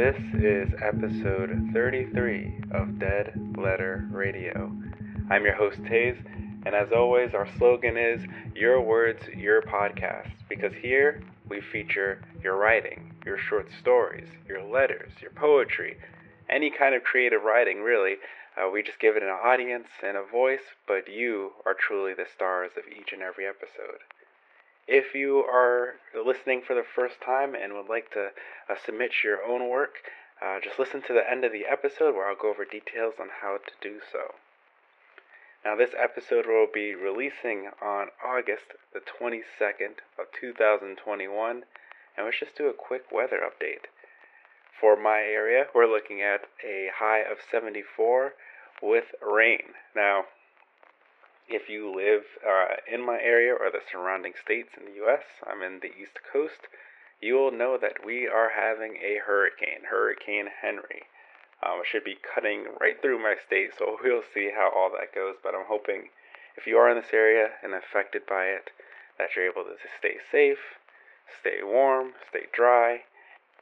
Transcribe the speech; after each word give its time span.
This 0.00 0.16
is 0.32 0.72
episode 0.82 1.72
33 1.74 2.62
of 2.72 2.98
Dead 2.98 3.34
Letter 3.58 4.08
Radio. 4.10 4.72
I'm 5.28 5.44
your 5.44 5.54
host, 5.54 5.76
Taze, 5.82 6.16
and 6.64 6.74
as 6.74 6.90
always, 6.90 7.34
our 7.34 7.46
slogan 7.58 7.98
is 7.98 8.22
Your 8.54 8.80
Words, 8.80 9.20
Your 9.36 9.60
Podcast, 9.60 10.30
because 10.48 10.72
here 10.72 11.22
we 11.50 11.60
feature 11.60 12.22
your 12.42 12.56
writing, 12.56 13.14
your 13.26 13.36
short 13.36 13.68
stories, 13.78 14.28
your 14.48 14.64
letters, 14.64 15.12
your 15.20 15.32
poetry, 15.32 15.98
any 16.48 16.70
kind 16.70 16.94
of 16.94 17.04
creative 17.04 17.42
writing, 17.42 17.82
really. 17.82 18.14
Uh, 18.56 18.70
we 18.70 18.82
just 18.82 19.00
give 19.00 19.18
it 19.18 19.22
an 19.22 19.28
audience 19.28 19.88
and 20.02 20.16
a 20.16 20.24
voice, 20.24 20.64
but 20.88 21.12
you 21.12 21.50
are 21.66 21.74
truly 21.74 22.14
the 22.14 22.24
stars 22.34 22.70
of 22.78 22.84
each 22.90 23.12
and 23.12 23.20
every 23.20 23.46
episode. 23.46 24.00
If 24.92 25.14
you 25.14 25.44
are 25.44 26.00
listening 26.12 26.62
for 26.66 26.74
the 26.74 26.82
first 26.82 27.20
time 27.20 27.54
and 27.54 27.74
would 27.74 27.88
like 27.88 28.10
to 28.10 28.30
uh, 28.68 28.74
submit 28.84 29.22
your 29.22 29.40
own 29.40 29.68
work, 29.68 30.10
uh, 30.42 30.58
just 30.58 30.80
listen 30.80 31.00
to 31.02 31.12
the 31.12 31.30
end 31.30 31.44
of 31.44 31.52
the 31.52 31.64
episode 31.64 32.16
where 32.16 32.28
I'll 32.28 32.34
go 32.34 32.50
over 32.50 32.64
details 32.64 33.14
on 33.20 33.28
how 33.40 33.58
to 33.58 33.72
do 33.80 34.00
so. 34.10 34.34
Now, 35.64 35.76
this 35.76 35.94
episode 35.96 36.46
will 36.46 36.66
be 36.66 36.96
releasing 36.96 37.70
on 37.80 38.08
August 38.18 38.74
the 38.92 38.98
22nd 38.98 40.02
of 40.18 40.26
2021, 40.32 41.62
and 42.16 42.26
let's 42.26 42.40
just 42.40 42.58
do 42.58 42.66
a 42.66 42.72
quick 42.74 43.12
weather 43.12 43.38
update. 43.38 43.86
For 44.80 45.00
my 45.00 45.20
area, 45.20 45.66
we're 45.72 45.86
looking 45.86 46.20
at 46.20 46.48
a 46.66 46.90
high 46.98 47.20
of 47.20 47.38
74 47.48 48.32
with 48.82 49.14
rain. 49.22 49.78
Now, 49.94 50.24
if 51.50 51.68
you 51.68 51.92
live 51.92 52.22
uh, 52.46 52.76
in 52.86 53.04
my 53.04 53.18
area 53.20 53.52
or 53.52 53.70
the 53.70 53.82
surrounding 53.90 54.34
states 54.40 54.70
in 54.78 54.86
the 54.86 54.96
U.S., 55.02 55.24
I'm 55.44 55.62
in 55.62 55.80
the 55.80 55.90
East 55.90 56.22
Coast, 56.32 56.70
you 57.20 57.34
will 57.34 57.50
know 57.50 57.76
that 57.76 58.06
we 58.06 58.28
are 58.28 58.50
having 58.54 58.96
a 59.02 59.18
hurricane, 59.26 59.90
Hurricane 59.90 60.48
Henri. 60.62 61.10
Um, 61.62 61.80
it 61.82 61.86
should 61.90 62.04
be 62.04 62.16
cutting 62.16 62.64
right 62.80 63.02
through 63.02 63.22
my 63.22 63.34
state, 63.44 63.72
so 63.76 63.98
we'll 64.04 64.22
see 64.32 64.50
how 64.54 64.70
all 64.74 64.90
that 64.98 65.14
goes. 65.14 65.34
But 65.42 65.54
I'm 65.54 65.66
hoping 65.68 66.08
if 66.56 66.66
you 66.66 66.78
are 66.78 66.88
in 66.88 66.96
this 66.96 67.12
area 67.12 67.50
and 67.62 67.74
affected 67.74 68.22
by 68.26 68.44
it, 68.46 68.70
that 69.18 69.34
you're 69.34 69.50
able 69.50 69.64
to 69.64 69.76
stay 69.98 70.16
safe, 70.30 70.78
stay 71.40 71.62
warm, 71.62 72.12
stay 72.30 72.46
dry. 72.52 73.02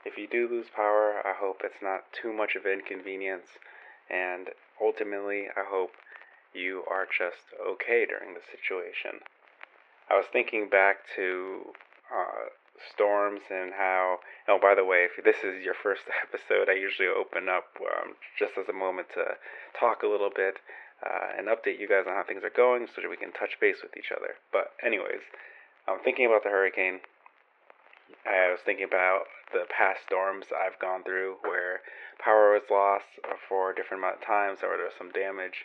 If 0.04 0.16
you 0.16 0.28
do 0.28 0.46
lose 0.46 0.68
power, 0.68 1.20
I 1.24 1.32
hope 1.34 1.62
it's 1.64 1.82
not 1.82 2.12
too 2.12 2.32
much 2.32 2.54
of 2.54 2.64
an 2.64 2.72
inconvenience, 2.72 3.58
and 4.08 4.50
ultimately, 4.80 5.48
I 5.56 5.64
hope 5.66 5.92
you 6.54 6.84
are 6.90 7.06
just 7.06 7.52
okay 7.60 8.06
during 8.06 8.34
the 8.34 8.44
situation. 8.44 9.20
I 10.10 10.16
was 10.16 10.26
thinking 10.32 10.68
back 10.68 11.04
to 11.16 11.72
uh, 12.08 12.48
storms 12.92 13.42
and 13.50 13.72
how. 13.72 14.18
Oh, 14.48 14.58
by 14.60 14.74
the 14.74 14.84
way, 14.84 15.04
if 15.04 15.22
this 15.24 15.44
is 15.44 15.64
your 15.64 15.74
first 15.74 16.02
episode, 16.24 16.68
I 16.68 16.74
usually 16.74 17.08
open 17.08 17.48
up 17.48 17.76
um, 17.80 18.14
just 18.38 18.56
as 18.58 18.68
a 18.68 18.72
moment 18.72 19.08
to 19.14 19.36
talk 19.78 20.02
a 20.02 20.08
little 20.08 20.30
bit 20.34 20.58
uh, 21.04 21.36
and 21.36 21.48
update 21.48 21.78
you 21.78 21.88
guys 21.88 22.04
on 22.06 22.14
how 22.14 22.24
things 22.24 22.42
are 22.44 22.54
going 22.54 22.86
so 22.86 23.02
that 23.02 23.10
we 23.10 23.16
can 23.16 23.32
touch 23.32 23.60
base 23.60 23.78
with 23.82 23.96
each 23.96 24.12
other. 24.14 24.40
But, 24.52 24.72
anyways, 24.84 25.22
I'm 25.86 26.00
thinking 26.00 26.26
about 26.26 26.42
the 26.42 26.50
hurricane. 26.50 27.00
I 28.24 28.50
was 28.50 28.60
thinking 28.64 28.84
about 28.84 29.28
the 29.52 29.64
past 29.68 30.00
storms 30.04 30.46
I've 30.52 30.78
gone 30.80 31.04
through 31.04 31.36
where 31.44 31.80
power 32.18 32.52
was 32.52 32.68
lost 32.70 33.20
for 33.48 33.72
different 33.72 34.02
amount 34.02 34.20
of 34.20 34.26
times 34.26 34.60
or 34.62 34.76
there 34.76 34.88
was 34.88 34.96
some 34.96 35.12
damage 35.12 35.64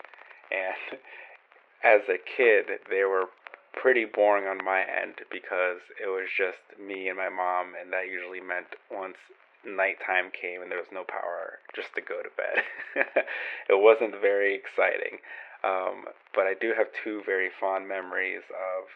and 0.54 1.00
as 1.84 2.02
a 2.08 2.22
kid, 2.22 2.80
they 2.90 3.04
were 3.04 3.26
pretty 3.73 4.06
boring 4.06 4.46
on 4.46 4.64
my 4.64 4.86
end 4.86 5.26
because 5.32 5.82
it 5.98 6.08
was 6.08 6.30
just 6.30 6.62
me 6.80 7.09
and 7.09 7.18
my 7.18 7.30
mom, 7.30 7.73
and 7.73 7.92
that 7.92 8.08
usually 8.08 8.40
meant 8.40 8.78
once 8.94 9.18
nighttime 9.66 10.30
came 10.30 10.62
and 10.62 10.69
there 10.69 10.80
was 10.80 10.94
no 10.94 11.03
power, 11.03 11.59
just 11.75 11.90
to 11.96 12.02
go 12.02 12.22
to 12.22 12.31
bed. 12.38 12.64
it 13.69 13.80
wasn't 13.80 14.14
very 14.22 14.53
exciting. 14.56 15.19
Um, 15.64 16.12
but 16.36 16.44
I 16.46 16.53
do 16.59 16.75
have 16.75 16.91
two 17.03 17.24
very 17.25 17.50
fond 17.50 17.88
memories 17.88 18.44
of. 18.52 18.88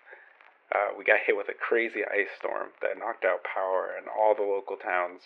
Uh, 0.68 0.92
we 1.00 1.08
got 1.08 1.24
hit 1.24 1.32
with 1.32 1.48
a 1.48 1.56
crazy 1.56 2.04
ice 2.04 2.28
storm 2.36 2.76
that 2.84 3.00
knocked 3.00 3.24
out 3.24 3.40
power 3.48 3.96
in 3.96 4.04
all 4.12 4.36
the 4.36 4.44
local 4.44 4.76
towns. 4.76 5.24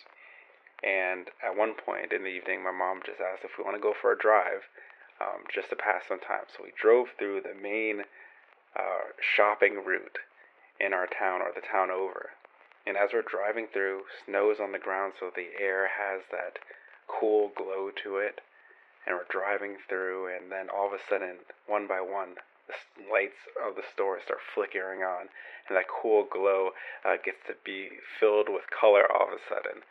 And 0.85 1.33
at 1.41 1.57
one 1.57 1.73
point 1.73 2.13
in 2.13 2.21
the 2.21 2.29
evening, 2.29 2.61
my 2.61 2.69
mom 2.69 3.01
just 3.01 3.17
asked 3.17 3.41
if 3.41 3.57
we 3.57 3.65
want 3.65 3.73
to 3.73 3.81
go 3.81 3.93
for 3.97 4.13
a 4.13 4.17
drive 4.17 4.69
um, 5.21 5.45
just 5.53 5.69
to 5.69 5.75
pass 5.75 6.03
some 6.07 6.19
time. 6.19 6.49
So 6.49 6.63
we 6.63 6.73
drove 6.73 7.09
through 7.17 7.41
the 7.41 7.53
main 7.53 8.01
uh, 8.75 9.13
shopping 9.21 9.83
route 9.85 10.17
in 10.79 10.93
our 10.93 11.05
town 11.05 11.41
or 11.41 11.53
the 11.53 11.61
town 11.61 11.91
over. 11.91 12.31
And 12.87 12.97
as 12.97 13.11
we're 13.13 13.21
driving 13.21 13.67
through, 13.71 14.09
snow 14.25 14.49
is 14.49 14.59
on 14.59 14.71
the 14.71 14.81
ground, 14.81 15.13
so 15.19 15.29
the 15.29 15.53
air 15.61 15.85
has 15.85 16.25
that 16.31 16.57
cool 17.05 17.51
glow 17.55 17.91
to 18.03 18.17
it. 18.17 18.41
And 19.05 19.15
we're 19.15 19.29
driving 19.29 19.77
through, 19.87 20.33
and 20.33 20.51
then 20.51 20.67
all 20.69 20.87
of 20.87 20.93
a 20.93 21.03
sudden, 21.09 21.45
one 21.67 21.87
by 21.87 22.01
one, 22.01 22.41
the 22.65 22.73
lights 23.11 23.45
of 23.57 23.75
the 23.75 23.85
store 23.93 24.19
start 24.23 24.39
flickering 24.53 25.01
on, 25.01 25.29
and 25.67 25.77
that 25.77 25.89
cool 25.89 26.25
glow 26.25 26.71
uh, 27.05 27.17
gets 27.23 27.41
to 27.47 27.53
be 27.63 27.89
filled 28.19 28.49
with 28.49 28.69
color 28.69 29.05
all 29.05 29.27
of 29.27 29.33
a 29.33 29.45
sudden 29.49 29.85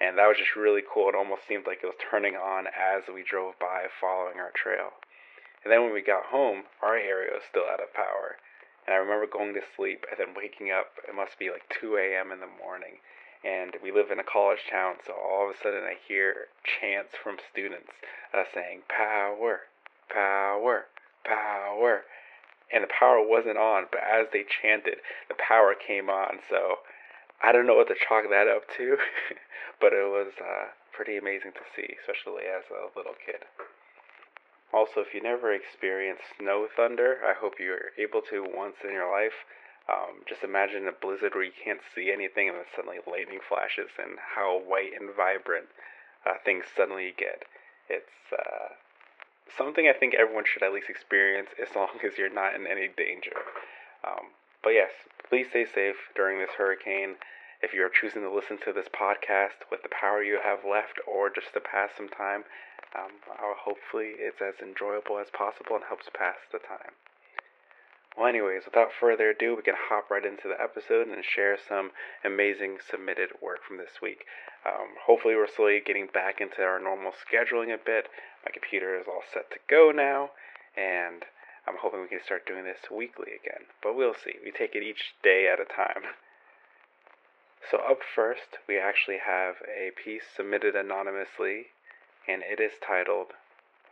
and 0.00 0.16
that 0.16 0.26
was 0.26 0.38
just 0.38 0.56
really 0.56 0.82
cool. 0.82 1.08
It 1.08 1.14
almost 1.14 1.46
seemed 1.46 1.66
like 1.66 1.84
it 1.84 1.92
was 1.92 2.00
turning 2.10 2.34
on 2.34 2.66
as 2.66 3.04
we 3.12 3.22
drove 3.22 3.58
by 3.60 3.84
following 4.00 4.40
our 4.40 4.50
trail. 4.50 4.96
And 5.62 5.70
then 5.70 5.84
when 5.84 5.92
we 5.92 6.00
got 6.00 6.32
home, 6.32 6.64
our 6.80 6.96
area 6.96 7.36
was 7.36 7.44
still 7.44 7.68
out 7.68 7.84
of 7.84 7.92
power. 7.92 8.40
And 8.86 8.94
I 8.94 8.98
remember 8.98 9.28
going 9.28 9.52
to 9.54 9.60
sleep 9.76 10.06
and 10.08 10.16
then 10.18 10.34
waking 10.34 10.72
up. 10.72 10.96
It 11.06 11.14
must 11.14 11.38
be 11.38 11.50
like 11.50 11.68
2 11.68 12.00
a.m. 12.00 12.32
in 12.32 12.40
the 12.40 12.48
morning. 12.48 13.04
And 13.44 13.76
we 13.82 13.92
live 13.92 14.10
in 14.10 14.18
a 14.18 14.24
college 14.24 14.68
town, 14.70 14.96
so 15.06 15.12
all 15.12 15.48
of 15.48 15.54
a 15.54 15.58
sudden 15.58 15.84
I 15.84 15.96
hear 16.08 16.48
chants 16.64 17.12
from 17.16 17.36
students 17.52 17.92
uh, 18.32 18.44
saying, 18.52 18.82
Power, 18.88 19.68
power, 20.12 20.86
power. 21.24 22.04
And 22.72 22.84
the 22.84 22.92
power 22.92 23.20
wasn't 23.20 23.56
on, 23.56 23.86
but 23.90 24.00
as 24.00 24.28
they 24.32 24.44
chanted, 24.44 25.00
the 25.28 25.36
power 25.36 25.74
came 25.74 26.08
on. 26.08 26.40
So 26.48 26.80
I 27.42 27.52
don't 27.52 27.66
know 27.66 27.74
what 27.74 27.88
to 27.88 27.94
chalk 27.94 28.24
that 28.30 28.48
up 28.48 28.68
to, 28.76 28.96
but 29.80 29.92
it 29.92 30.04
was 30.04 30.32
uh, 30.40 30.68
pretty 30.92 31.16
amazing 31.16 31.52
to 31.52 31.64
see, 31.74 31.96
especially 32.00 32.44
as 32.44 32.64
a 32.68 32.92
little 32.96 33.16
kid. 33.24 33.44
Also, 34.72 35.00
if 35.00 35.14
you 35.14 35.22
never 35.22 35.52
experienced 35.52 36.22
snow 36.38 36.68
thunder, 36.76 37.18
I 37.24 37.34
hope 37.34 37.58
you're 37.58 37.90
able 37.98 38.22
to 38.30 38.46
once 38.46 38.76
in 38.84 38.92
your 38.92 39.10
life. 39.10 39.48
Um, 39.90 40.22
just 40.28 40.44
imagine 40.44 40.86
a 40.86 40.92
blizzard 40.92 41.34
where 41.34 41.42
you 41.42 41.56
can't 41.56 41.80
see 41.94 42.12
anything 42.12 42.48
and 42.48 42.58
then 42.58 42.68
suddenly 42.76 42.98
lightning 43.10 43.40
flashes 43.42 43.90
and 43.98 44.14
how 44.36 44.60
white 44.60 44.92
and 44.94 45.10
vibrant 45.16 45.66
uh, 46.24 46.38
things 46.44 46.64
suddenly 46.76 47.12
get. 47.16 47.42
It's 47.88 48.30
uh, 48.30 48.78
something 49.56 49.88
I 49.88 49.98
think 49.98 50.14
everyone 50.14 50.44
should 50.46 50.62
at 50.62 50.72
least 50.72 50.88
experience 50.88 51.48
as 51.60 51.74
long 51.76 51.98
as 52.04 52.18
you're 52.18 52.32
not 52.32 52.54
in 52.54 52.66
any 52.66 52.86
danger. 52.86 53.34
Um, 54.06 54.30
but 54.62 54.70
yes, 54.70 54.90
please 55.28 55.46
stay 55.50 55.64
safe 55.64 55.96
during 56.14 56.38
this 56.38 56.56
hurricane. 56.58 57.16
If 57.62 57.74
you're 57.74 57.90
choosing 57.90 58.22
to 58.22 58.32
listen 58.32 58.58
to 58.64 58.72
this 58.72 58.88
podcast 58.88 59.68
with 59.70 59.82
the 59.82 59.92
power 59.92 60.22
you 60.22 60.40
have 60.42 60.64
left 60.64 60.98
or 61.06 61.28
just 61.28 61.52
to 61.54 61.60
pass 61.60 61.90
some 61.96 62.08
time, 62.08 62.44
um, 62.96 63.12
hopefully 63.36 64.14
it's 64.18 64.40
as 64.40 64.60
enjoyable 64.60 65.18
as 65.18 65.30
possible 65.30 65.76
and 65.76 65.84
helps 65.84 66.08
pass 66.12 66.36
the 66.50 66.58
time. 66.58 66.96
Well, 68.16 68.26
anyways, 68.26 68.64
without 68.64 68.90
further 68.92 69.30
ado, 69.30 69.54
we 69.54 69.62
can 69.62 69.76
hop 69.78 70.10
right 70.10 70.24
into 70.24 70.48
the 70.48 70.60
episode 70.60 71.06
and 71.06 71.24
share 71.24 71.56
some 71.56 71.92
amazing 72.24 72.78
submitted 72.82 73.30
work 73.40 73.62
from 73.62 73.76
this 73.76 74.02
week. 74.02 74.26
Um, 74.66 74.98
hopefully, 75.06 75.36
we're 75.36 75.46
slowly 75.46 75.80
getting 75.84 76.08
back 76.12 76.40
into 76.40 76.62
our 76.62 76.80
normal 76.80 77.12
scheduling 77.12 77.72
a 77.72 77.78
bit. 77.78 78.08
My 78.44 78.50
computer 78.50 78.98
is 78.98 79.06
all 79.06 79.22
set 79.32 79.50
to 79.52 79.58
go 79.68 79.92
now, 79.94 80.32
and 80.76 81.24
I'm 81.70 81.78
hoping 81.78 82.02
we 82.02 82.08
can 82.08 82.18
start 82.24 82.48
doing 82.48 82.64
this 82.64 82.90
weekly 82.90 83.30
again, 83.30 83.66
but 83.80 83.94
we'll 83.94 84.12
see. 84.12 84.34
We 84.44 84.50
take 84.50 84.74
it 84.74 84.82
each 84.82 85.14
day 85.22 85.46
at 85.46 85.60
a 85.60 85.64
time. 85.64 86.02
So, 87.70 87.78
up 87.78 88.00
first, 88.02 88.58
we 88.66 88.76
actually 88.76 89.18
have 89.24 89.54
a 89.62 89.92
piece 89.94 90.24
submitted 90.34 90.74
anonymously, 90.74 91.66
and 92.26 92.42
it 92.42 92.58
is 92.58 92.72
titled, 92.84 93.34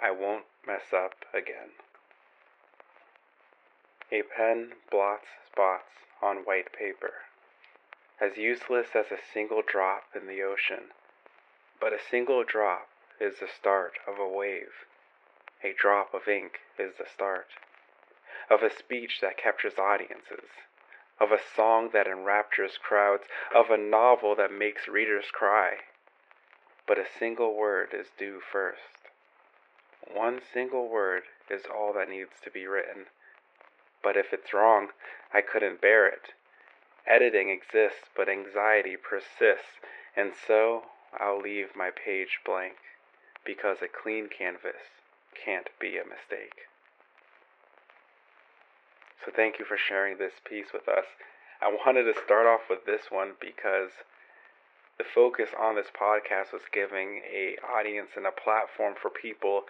I 0.02 0.10
Won't 0.10 0.46
Mess 0.66 0.92
Up 0.92 1.12
Again. 1.32 1.78
A 4.10 4.22
pen 4.22 4.72
blots 4.90 5.28
spots 5.46 6.02
on 6.20 6.38
white 6.38 6.72
paper, 6.72 7.30
as 8.20 8.36
useless 8.36 8.88
as 8.96 9.12
a 9.12 9.22
single 9.32 9.62
drop 9.62 10.02
in 10.20 10.26
the 10.26 10.42
ocean. 10.42 10.90
But 11.80 11.92
a 11.92 12.02
single 12.10 12.42
drop 12.42 12.88
is 13.20 13.38
the 13.38 13.46
start 13.46 14.00
of 14.04 14.18
a 14.18 14.26
wave. 14.26 14.82
A 15.62 15.72
drop 15.80 16.12
of 16.12 16.26
ink 16.26 16.58
is 16.76 16.94
the 16.98 17.06
start 17.06 17.46
of 18.50 18.62
a 18.62 18.74
speech 18.74 19.20
that 19.20 19.36
captures 19.36 19.78
audiences, 19.78 20.48
of 21.20 21.32
a 21.32 21.40
song 21.56 21.90
that 21.92 22.06
enraptures 22.06 22.78
crowds, 22.82 23.24
of 23.54 23.70
a 23.70 23.76
novel 23.76 24.34
that 24.36 24.52
makes 24.52 24.88
readers 24.88 25.26
cry. 25.32 25.74
But 26.86 26.98
a 26.98 27.06
single 27.18 27.54
word 27.54 27.88
is 27.92 28.06
due 28.18 28.40
first. 28.40 28.80
One 30.12 30.40
single 30.52 30.88
word 30.88 31.24
is 31.50 31.62
all 31.66 31.92
that 31.92 32.08
needs 32.08 32.40
to 32.42 32.50
be 32.50 32.66
written. 32.66 33.06
But 34.02 34.16
if 34.16 34.32
it's 34.32 34.54
wrong, 34.54 34.88
I 35.34 35.42
couldn't 35.42 35.80
bear 35.80 36.06
it. 36.06 36.32
Editing 37.06 37.50
exists, 37.50 38.08
but 38.16 38.28
anxiety 38.28 38.96
persists, 38.96 39.80
and 40.16 40.32
so, 40.46 40.84
I'll 41.18 41.40
leave 41.40 41.76
my 41.76 41.90
page 41.90 42.40
blank 42.44 42.76
because 43.44 43.78
a 43.82 43.88
clean 43.88 44.28
canvas 44.28 45.00
can't 45.34 45.68
be 45.80 45.96
a 45.96 46.04
mistake. 46.04 46.68
So 49.24 49.32
thank 49.34 49.58
you 49.58 49.64
for 49.64 49.76
sharing 49.76 50.18
this 50.18 50.34
piece 50.48 50.72
with 50.72 50.88
us. 50.88 51.04
I 51.60 51.68
wanted 51.68 52.04
to 52.04 52.14
start 52.24 52.46
off 52.46 52.70
with 52.70 52.86
this 52.86 53.10
one 53.10 53.32
because 53.40 53.90
the 54.98 55.04
focus 55.04 55.50
on 55.58 55.74
this 55.74 55.90
podcast 55.90 56.52
was 56.52 56.62
giving 56.72 57.22
a 57.26 57.56
audience 57.66 58.10
and 58.16 58.26
a 58.26 58.32
platform 58.32 58.94
for 59.00 59.10
people 59.10 59.62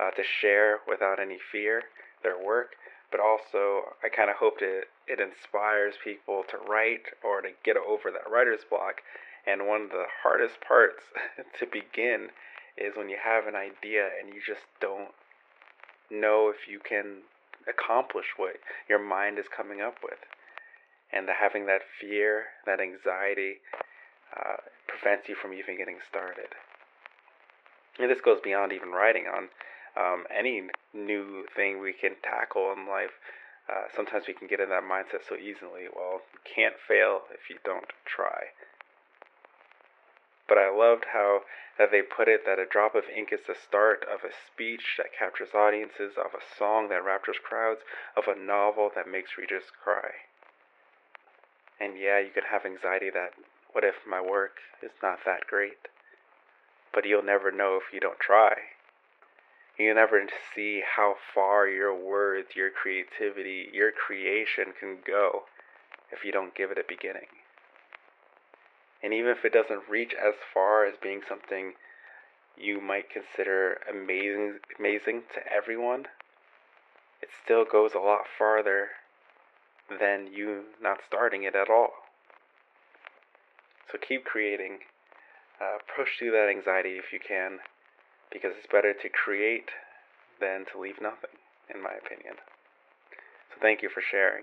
uh, 0.00 0.10
to 0.12 0.22
share 0.22 0.80
without 0.88 1.20
any 1.20 1.38
fear 1.52 1.82
their 2.22 2.42
work, 2.42 2.76
but 3.10 3.20
also 3.20 3.94
I 4.02 4.08
kind 4.08 4.30
of 4.30 4.36
hoped 4.36 4.62
it 4.62 4.88
it 5.06 5.20
inspires 5.20 5.94
people 6.02 6.44
to 6.48 6.56
write 6.56 7.12
or 7.22 7.42
to 7.42 7.50
get 7.62 7.76
over 7.76 8.10
that 8.10 8.30
writer's 8.30 8.64
block. 8.68 9.02
And 9.46 9.68
one 9.68 9.82
of 9.82 9.90
the 9.90 10.06
hardest 10.22 10.60
parts 10.66 11.04
to 11.58 11.66
begin 11.66 12.28
is 12.76 12.96
when 12.96 13.10
you 13.10 13.18
have 13.22 13.46
an 13.46 13.54
idea 13.54 14.08
and 14.18 14.34
you 14.34 14.40
just 14.44 14.64
don't 14.80 15.12
know 16.10 16.48
if 16.48 16.68
you 16.68 16.80
can 16.80 17.22
accomplish 17.68 18.26
what 18.36 18.56
your 18.88 18.98
mind 18.98 19.38
is 19.38 19.46
coming 19.48 19.80
up 19.80 19.96
with. 20.02 20.18
And 21.12 21.28
the, 21.28 21.32
having 21.34 21.66
that 21.66 21.82
fear, 22.00 22.44
that 22.66 22.80
anxiety, 22.80 23.58
uh, 24.34 24.56
prevents 24.88 25.28
you 25.28 25.34
from 25.34 25.52
even 25.52 25.76
getting 25.76 25.98
started. 26.08 26.48
And 27.98 28.10
this 28.10 28.20
goes 28.20 28.40
beyond 28.42 28.72
even 28.72 28.90
writing 28.90 29.26
on 29.26 29.48
um, 29.96 30.24
any 30.34 30.62
new 30.92 31.46
thing 31.54 31.80
we 31.80 31.92
can 31.92 32.16
tackle 32.22 32.72
in 32.72 32.88
life. 32.88 33.14
Uh, 33.68 33.86
sometimes 33.94 34.24
we 34.26 34.34
can 34.34 34.48
get 34.48 34.60
in 34.60 34.68
that 34.70 34.82
mindset 34.82 35.22
so 35.28 35.36
easily. 35.36 35.86
Well, 35.94 36.20
you 36.32 36.40
can't 36.42 36.74
fail 36.86 37.22
if 37.32 37.48
you 37.48 37.56
don't 37.64 37.86
try. 38.04 38.50
But 40.48 40.58
I 40.58 40.68
loved 40.70 41.06
how 41.12 41.42
that 41.78 41.90
they 41.90 42.02
put 42.02 42.28
it 42.28 42.44
that 42.46 42.58
a 42.58 42.66
drop 42.66 42.94
of 42.94 43.04
ink 43.08 43.32
is 43.32 43.40
the 43.46 43.54
start 43.54 44.04
of 44.04 44.22
a 44.22 44.32
speech 44.32 44.96
that 44.98 45.16
captures 45.16 45.54
audiences, 45.54 46.12
of 46.16 46.34
a 46.34 46.44
song 46.58 46.88
that 46.88 47.04
raptures 47.04 47.38
crowds, 47.42 47.80
of 48.16 48.28
a 48.28 48.38
novel 48.38 48.90
that 48.94 49.08
makes 49.08 49.38
readers 49.38 49.64
cry. 49.82 50.10
And 51.80 51.98
yeah, 51.98 52.20
you 52.20 52.30
could 52.30 52.44
have 52.50 52.64
anxiety 52.64 53.10
that 53.10 53.32
what 53.72 53.84
if 53.84 54.06
my 54.06 54.20
work 54.20 54.58
is 54.82 54.92
not 55.02 55.24
that 55.24 55.46
great? 55.48 55.88
But 56.92 57.04
you'll 57.04 57.24
never 57.24 57.50
know 57.50 57.76
if 57.76 57.92
you 57.92 57.98
don't 57.98 58.20
try. 58.20 58.54
You'll 59.76 59.96
never 59.96 60.24
see 60.54 60.82
how 60.96 61.16
far 61.34 61.66
your 61.66 61.92
words, 61.92 62.54
your 62.54 62.70
creativity, 62.70 63.68
your 63.72 63.90
creation 63.90 64.66
can 64.78 64.98
go 65.04 65.44
if 66.12 66.24
you 66.24 66.30
don't 66.30 66.54
give 66.54 66.70
it 66.70 66.78
a 66.78 66.84
beginning. 66.86 67.26
And 69.04 69.12
even 69.12 69.30
if 69.30 69.44
it 69.44 69.52
doesn't 69.52 69.86
reach 69.86 70.14
as 70.14 70.32
far 70.54 70.86
as 70.86 70.94
being 71.00 71.20
something 71.28 71.74
you 72.56 72.80
might 72.80 73.10
consider 73.10 73.78
amazing 73.90 74.60
amazing 74.78 75.24
to 75.34 75.40
everyone, 75.52 76.06
it 77.20 77.28
still 77.44 77.66
goes 77.70 77.92
a 77.94 77.98
lot 77.98 78.22
farther 78.38 78.88
than 80.00 80.28
you 80.32 80.62
not 80.80 81.00
starting 81.06 81.42
it 81.42 81.54
at 81.54 81.68
all. 81.68 81.90
So 83.92 83.98
keep 83.98 84.24
creating. 84.24 84.78
Uh, 85.60 85.78
push 85.94 86.18
through 86.18 86.32
that 86.32 86.48
anxiety 86.48 86.98
if 86.98 87.12
you 87.12 87.20
can, 87.20 87.58
because 88.32 88.52
it's 88.58 88.66
better 88.66 88.92
to 88.92 89.08
create 89.08 89.70
than 90.40 90.64
to 90.72 90.80
leave 90.80 91.00
nothing, 91.00 91.30
in 91.72 91.80
my 91.80 91.92
opinion. 91.92 92.34
So 93.50 93.60
thank 93.62 93.80
you 93.80 93.88
for 93.88 94.00
sharing. 94.00 94.42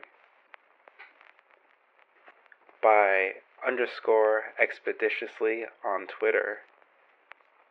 By 2.81 3.33
underscore 3.65 4.43
expeditiously 4.59 5.65
on 5.85 6.07
Twitter, 6.07 6.59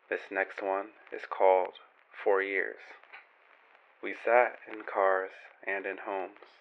this 0.09 0.21
next 0.31 0.63
one 0.63 0.87
is 1.13 1.23
called 1.29 1.75
Four 2.25 2.43
Years. 2.43 2.81
We 4.03 4.15
sat 4.25 4.59
in 4.71 4.83
cars 4.83 5.31
and 5.67 5.87
in 5.87 5.99
homes. 6.07 6.59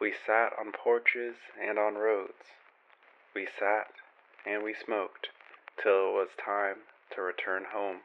We 0.00 0.12
sat 0.26 0.52
on 0.58 0.72
porches 0.72 1.36
and 1.60 1.78
on 1.78 1.94
roads. 1.94 2.54
We 3.34 3.46
sat 3.58 3.88
and 4.46 4.62
we 4.62 4.74
smoked 4.74 5.28
till 5.82 6.10
it 6.10 6.14
was 6.14 6.28
time 6.44 6.76
to 7.14 7.22
return 7.22 7.64
home. 7.72 7.98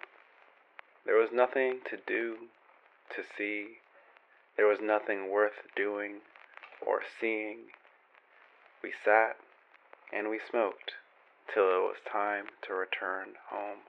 There 1.06 1.18
was 1.18 1.30
nothing 1.34 1.80
to 1.90 1.98
do, 2.08 2.50
to 3.16 3.24
see. 3.38 3.80
There 4.56 4.68
was 4.68 4.80
nothing 4.82 5.30
worth 5.30 5.68
doing 5.76 6.22
or 6.86 7.02
seeing. 7.20 7.70
We 8.82 8.94
sat 9.04 9.38
and 10.16 10.30
we 10.30 10.40
smoked 10.50 10.94
till 11.54 11.64
it 11.64 11.82
was 11.82 11.98
time 12.10 12.46
to 12.68 12.74
return 12.74 13.30
home. 13.50 13.80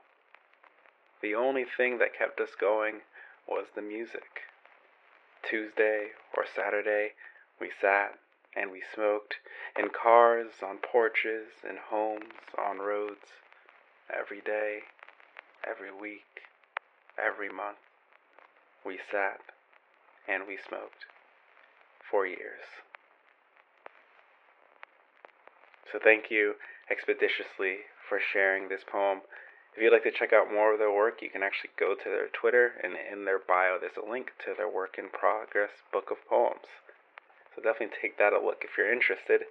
The 1.21 1.35
only 1.35 1.65
thing 1.65 1.97
that 1.99 2.17
kept 2.17 2.39
us 2.39 2.55
going 2.59 3.01
was 3.47 3.67
the 3.75 3.81
music. 3.81 4.43
Tuesday 5.47 6.09
or 6.35 6.45
Saturday, 6.45 7.11
we 7.59 7.69
sat 7.79 8.17
and 8.55 8.71
we 8.71 8.81
smoked 8.93 9.35
in 9.77 9.89
cars, 9.89 10.63
on 10.63 10.77
porches, 10.77 11.49
in 11.67 11.77
homes, 11.89 12.33
on 12.57 12.79
roads, 12.79 13.43
every 14.09 14.41
day, 14.41 14.79
every 15.67 15.91
week, 15.91 16.41
every 17.17 17.49
month. 17.49 17.77
We 18.85 18.99
sat 19.11 19.41
and 20.27 20.43
we 20.47 20.57
smoked 20.57 21.05
for 22.09 22.25
years. 22.25 22.84
So 25.95 26.01
thank 26.03 26.29
you 26.29 26.55
expeditiously 26.91 27.87
for 28.09 28.19
sharing 28.19 28.67
this 28.67 28.83
poem. 28.83 29.21
If 29.73 29.81
you'd 29.81 29.93
like 29.93 30.03
to 30.03 30.11
check 30.11 30.33
out 30.33 30.51
more 30.51 30.73
of 30.73 30.79
their 30.79 30.91
work, 30.91 31.21
you 31.21 31.29
can 31.29 31.41
actually 31.41 31.69
go 31.79 31.95
to 31.95 32.09
their 32.09 32.27
Twitter, 32.27 32.73
and 32.83 32.95
in 32.99 33.23
their 33.23 33.39
bio, 33.39 33.77
there's 33.79 33.95
a 33.95 34.03
link 34.03 34.33
to 34.43 34.53
their 34.57 34.67
work 34.67 34.99
in 34.99 35.07
progress 35.07 35.87
book 35.93 36.11
of 36.11 36.17
poems. 36.27 36.67
So 37.55 37.61
definitely 37.61 37.95
take 37.95 38.17
that 38.17 38.33
a 38.33 38.43
look 38.43 38.65
if 38.65 38.71
you're 38.77 38.91
interested. 38.91 39.47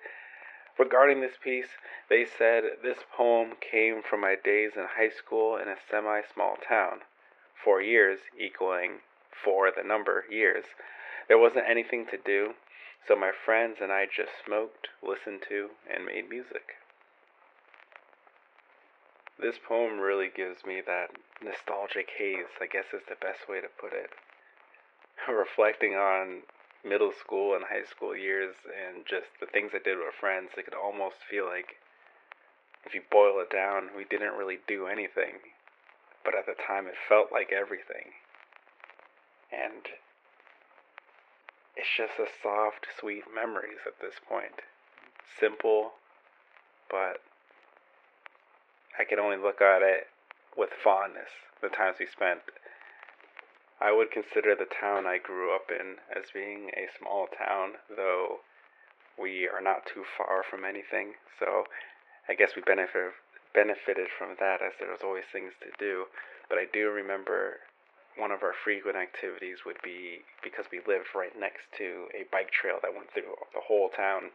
Regarding 0.78 1.22
this 1.22 1.40
piece, 1.42 1.80
they 2.10 2.26
said 2.26 2.64
this 2.82 2.98
poem 3.10 3.54
came 3.58 4.02
from 4.02 4.20
my 4.20 4.36
days 4.36 4.72
in 4.76 4.84
high 4.84 5.16
school 5.16 5.56
in 5.56 5.68
a 5.68 5.80
semi 5.90 6.20
small 6.28 6.58
town. 6.60 7.08
Four 7.56 7.80
years 7.80 8.20
equaling 8.38 9.00
four, 9.32 9.72
the 9.74 9.82
number, 9.82 10.26
years. 10.28 10.66
There 11.26 11.38
wasn't 11.38 11.64
anything 11.66 12.04
to 12.10 12.18
do, 12.18 12.52
so 13.06 13.16
my 13.16 13.32
friends 13.44 13.78
and 13.80 13.92
I 13.92 14.06
just 14.06 14.32
smoked, 14.44 14.88
listened 15.02 15.42
to, 15.48 15.70
and 15.92 16.06
made 16.06 16.28
music. 16.28 16.80
This 19.38 19.58
poem 19.58 20.00
really 20.00 20.30
gives 20.34 20.64
me 20.64 20.80
that 20.86 21.10
nostalgic 21.42 22.08
haze, 22.16 22.54
I 22.60 22.66
guess 22.66 22.94
is 22.94 23.02
the 23.08 23.20
best 23.20 23.48
way 23.48 23.60
to 23.60 23.68
put 23.68 23.92
it. 23.92 24.10
Reflecting 25.28 25.94
on 25.94 26.42
middle 26.84 27.12
school 27.12 27.54
and 27.54 27.64
high 27.64 27.84
school 27.84 28.16
years 28.16 28.54
and 28.64 29.04
just 29.04 29.28
the 29.40 29.46
things 29.46 29.72
I 29.74 29.82
did 29.82 29.98
with 29.98 30.14
friends, 30.20 30.50
it 30.56 30.64
could 30.64 30.74
almost 30.74 31.16
feel 31.28 31.46
like 31.46 31.76
if 32.86 32.94
you 32.94 33.02
boil 33.10 33.40
it 33.40 33.50
down, 33.50 33.90
we 33.96 34.04
didn't 34.04 34.36
really 34.36 34.60
do 34.68 34.86
anything. 34.86 35.40
But 36.24 36.36
at 36.36 36.46
the 36.46 36.54
time, 36.54 36.86
it 36.86 36.94
felt 37.08 37.32
like 37.32 37.52
everything. 37.52 38.12
And 39.52 39.88
it's 41.76 41.88
just 41.96 42.18
a 42.18 42.26
soft, 42.42 42.86
sweet 42.98 43.24
memories 43.34 43.82
at 43.86 44.00
this 44.00 44.14
point. 44.28 44.62
Simple, 45.38 45.92
but 46.90 47.20
I 48.98 49.04
can 49.04 49.18
only 49.18 49.36
look 49.36 49.60
at 49.60 49.82
it 49.82 50.08
with 50.56 50.70
fondness, 50.82 51.30
the 51.60 51.68
times 51.68 51.96
we 51.98 52.06
spent 52.06 52.40
I 53.80 53.92
would 53.92 54.10
consider 54.10 54.54
the 54.54 54.64
town 54.64 55.06
I 55.06 55.18
grew 55.18 55.54
up 55.54 55.68
in 55.68 55.96
as 56.08 56.30
being 56.32 56.70
a 56.72 56.88
small 56.98 57.26
town, 57.26 57.74
though 57.94 58.40
we 59.18 59.46
are 59.46 59.60
not 59.60 59.84
too 59.84 60.04
far 60.16 60.42
from 60.42 60.64
anything. 60.64 61.14
So 61.38 61.64
I 62.28 62.34
guess 62.34 62.56
we 62.56 62.62
benefit 62.62 63.12
benefited 63.52 64.08
from 64.16 64.36
that 64.40 64.62
as 64.62 64.72
there 64.80 64.90
was 64.90 65.02
always 65.04 65.24
things 65.30 65.52
to 65.60 65.70
do. 65.78 66.06
But 66.48 66.58
I 66.58 66.64
do 66.72 66.90
remember 66.90 67.60
one 68.16 68.30
of 68.30 68.42
our 68.42 68.54
frequent 68.54 68.96
activities 68.96 69.66
would 69.66 69.80
be 69.82 70.22
because 70.42 70.66
we 70.70 70.78
lived 70.86 71.10
right 71.14 71.34
next 71.34 71.66
to 71.78 72.06
a 72.14 72.26
bike 72.30 72.50
trail 72.50 72.78
that 72.82 72.94
went 72.94 73.10
through 73.12 73.34
the 73.52 73.66
whole 73.66 73.90
town. 73.90 74.30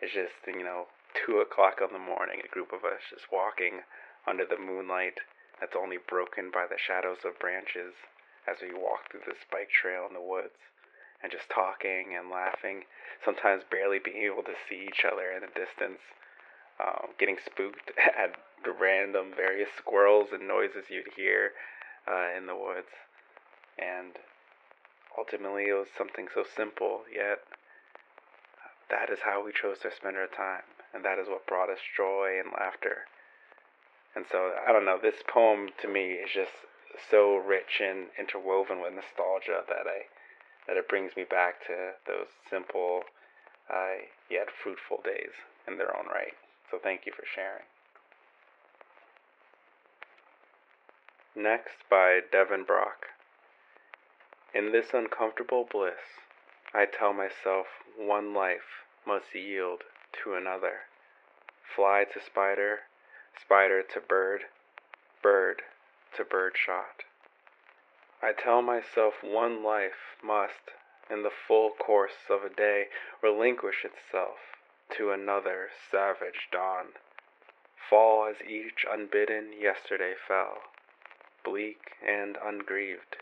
It's 0.00 0.14
just, 0.14 0.38
you 0.46 0.62
know, 0.62 0.86
two 1.14 1.38
o'clock 1.38 1.82
in 1.82 1.90
the 1.92 2.02
morning, 2.02 2.42
a 2.42 2.54
group 2.54 2.72
of 2.72 2.84
us 2.86 3.02
just 3.10 3.30
walking 3.32 3.82
under 4.26 4.44
the 4.46 4.58
moonlight 4.58 5.18
that's 5.58 5.78
only 5.78 5.98
broken 5.98 6.50
by 6.50 6.66
the 6.66 6.78
shadows 6.78 7.22
of 7.24 7.38
branches 7.38 7.94
as 8.46 8.58
we 8.62 8.74
walk 8.74 9.10
through 9.10 9.26
this 9.26 9.42
bike 9.50 9.70
trail 9.70 10.06
in 10.06 10.14
the 10.14 10.22
woods 10.22 10.58
and 11.22 11.32
just 11.32 11.48
talking 11.48 12.14
and 12.14 12.28
laughing, 12.28 12.84
sometimes 13.24 13.64
barely 13.70 13.98
being 13.98 14.22
able 14.22 14.42
to 14.42 14.58
see 14.68 14.86
each 14.86 15.06
other 15.08 15.32
in 15.32 15.40
the 15.40 15.52
distance, 15.56 16.02
um, 16.76 17.16
getting 17.18 17.38
spooked 17.40 17.90
at 18.18 18.36
the 18.62 18.72
random 18.72 19.32
various 19.34 19.70
squirrels 19.78 20.28
and 20.32 20.46
noises 20.46 20.90
you'd 20.90 21.08
hear 21.16 21.52
uh, 22.08 22.36
in 22.36 22.46
the 22.46 22.56
woods. 22.56 22.92
And 23.78 24.16
ultimately, 25.18 25.64
it 25.68 25.74
was 25.74 25.88
something 25.96 26.28
so 26.32 26.44
simple, 26.44 27.02
yet 27.12 27.40
that 28.90 29.10
is 29.10 29.20
how 29.24 29.44
we 29.44 29.52
chose 29.52 29.78
to 29.80 29.90
spend 29.90 30.16
our 30.16 30.28
time, 30.28 30.66
and 30.92 31.04
that 31.04 31.18
is 31.18 31.28
what 31.28 31.46
brought 31.46 31.70
us 31.70 31.80
joy 31.96 32.38
and 32.38 32.52
laughter. 32.52 33.08
And 34.14 34.24
so, 34.30 34.52
I 34.66 34.72
don't 34.72 34.84
know, 34.84 34.98
this 35.00 35.22
poem 35.26 35.70
to 35.82 35.88
me 35.88 36.22
is 36.22 36.30
just 36.32 36.52
so 37.10 37.36
rich 37.36 37.82
and 37.82 38.06
interwoven 38.18 38.80
with 38.80 38.94
nostalgia 38.94 39.62
that 39.68 39.86
I 39.86 40.06
that 40.66 40.76
it 40.76 40.88
brings 40.88 41.12
me 41.16 41.24
back 41.28 41.60
to 41.66 41.92
those 42.06 42.28
simple 42.48 43.02
uh, 43.68 44.00
yet 44.30 44.48
fruitful 44.62 45.00
days 45.04 45.34
in 45.68 45.76
their 45.76 45.94
own 45.96 46.06
right. 46.06 46.32
So 46.70 46.78
thank 46.82 47.04
you 47.04 47.12
for 47.12 47.24
sharing. 47.34 47.64
Next 51.36 51.78
by 51.90 52.20
Devin 52.30 52.62
Brock. 52.62 53.08
In 54.54 54.70
this 54.70 54.94
uncomfortable 54.94 55.66
bliss, 55.68 56.20
I 56.72 56.86
tell 56.86 57.12
myself 57.12 57.66
one 57.98 58.32
life 58.32 58.84
must 59.04 59.34
yield 59.34 59.82
to 60.22 60.34
another. 60.34 60.82
Fly 61.74 62.04
to 62.12 62.20
spider, 62.20 62.82
spider 63.36 63.82
to 63.82 64.00
bird, 64.00 64.42
bird 65.22 65.62
to 66.16 66.24
birdshot. 66.24 67.02
I 68.22 68.32
tell 68.32 68.62
myself 68.62 69.14
one 69.24 69.64
life 69.64 70.16
must, 70.22 70.70
in 71.10 71.24
the 71.24 71.32
full 71.48 71.70
course 71.70 72.30
of 72.30 72.44
a 72.44 72.48
day, 72.48 72.86
relinquish 73.20 73.84
itself 73.84 74.38
to 74.96 75.10
another 75.10 75.70
savage 75.90 76.48
dawn, 76.52 76.92
fall 77.90 78.24
as 78.24 78.36
each 78.48 78.86
unbidden 78.88 79.52
yesterday 79.60 80.14
fell, 80.28 80.58
bleak 81.44 81.92
and 82.06 82.36
ungrieved, 82.44 83.16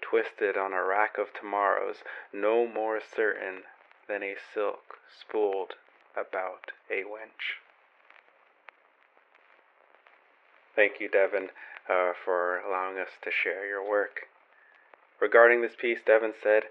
twisted 0.00 0.56
on 0.56 0.72
a 0.72 0.82
rack 0.82 1.18
of 1.18 1.32
tomorrows, 1.32 1.96
no 2.32 2.66
more 2.66 3.00
certain 3.00 3.62
than 4.08 4.22
a 4.22 4.34
silk 4.54 4.98
spooled 5.08 5.74
about 6.16 6.72
a 6.90 7.04
wench. 7.04 7.60
Thank 10.74 11.00
you, 11.00 11.08
Devin, 11.08 11.50
uh, 11.88 12.12
for 12.24 12.60
allowing 12.60 12.98
us 12.98 13.10
to 13.22 13.30
share 13.30 13.66
your 13.66 13.86
work. 13.86 14.28
Regarding 15.20 15.60
this 15.60 15.76
piece, 15.76 16.00
Devin 16.04 16.32
said, 16.42 16.64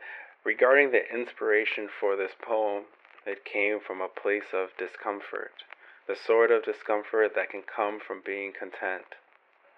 Regarding 0.44 0.92
the 0.92 1.14
inspiration 1.14 1.88
for 2.00 2.16
this 2.16 2.32
poem, 2.42 2.86
it 3.26 3.46
came 3.46 3.80
from 3.80 4.02
a 4.02 4.08
place 4.08 4.54
of 4.54 4.76
discomfort, 4.78 5.64
the 6.08 6.16
sort 6.16 6.50
of 6.50 6.64
discomfort 6.64 7.36
that 7.36 7.50
can 7.50 7.62
come 7.62 8.00
from 8.00 8.22
being 8.26 8.54
content. 8.58 9.19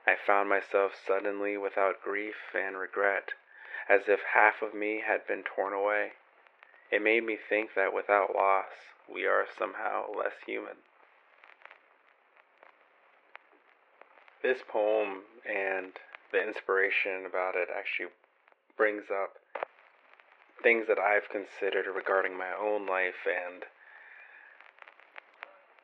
I 0.05 0.15
found 0.15 0.49
myself 0.49 0.93
suddenly 1.07 1.57
without 1.57 2.01
grief 2.01 2.55
and 2.55 2.77
regret, 2.77 3.33
as 3.87 4.01
if 4.07 4.21
half 4.33 4.61
of 4.61 4.73
me 4.73 5.03
had 5.05 5.27
been 5.27 5.43
torn 5.43 5.73
away. 5.73 6.13
It 6.91 7.01
made 7.01 7.23
me 7.23 7.37
think 7.37 7.73
that 7.75 7.93
without 7.93 8.35
loss, 8.35 8.71
we 9.07 9.25
are 9.25 9.45
somehow 9.57 10.11
less 10.11 10.33
human. 10.45 10.77
This 14.41 14.61
poem 14.67 15.21
and 15.45 15.93
the 16.31 16.41
inspiration 16.41 17.25
about 17.25 17.55
it 17.55 17.69
actually 17.75 18.09
brings 18.75 19.03
up 19.11 19.37
things 20.63 20.87
that 20.87 20.99
I've 20.99 21.29
considered 21.29 21.85
regarding 21.85 22.37
my 22.37 22.51
own 22.59 22.85
life 22.85 23.27
and 23.27 23.63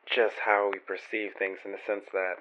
just 0.06 0.36
how 0.44 0.70
we 0.72 0.78
perceive 0.78 1.34
things 1.38 1.58
in 1.64 1.72
the 1.72 1.78
sense 1.86 2.04
that 2.12 2.36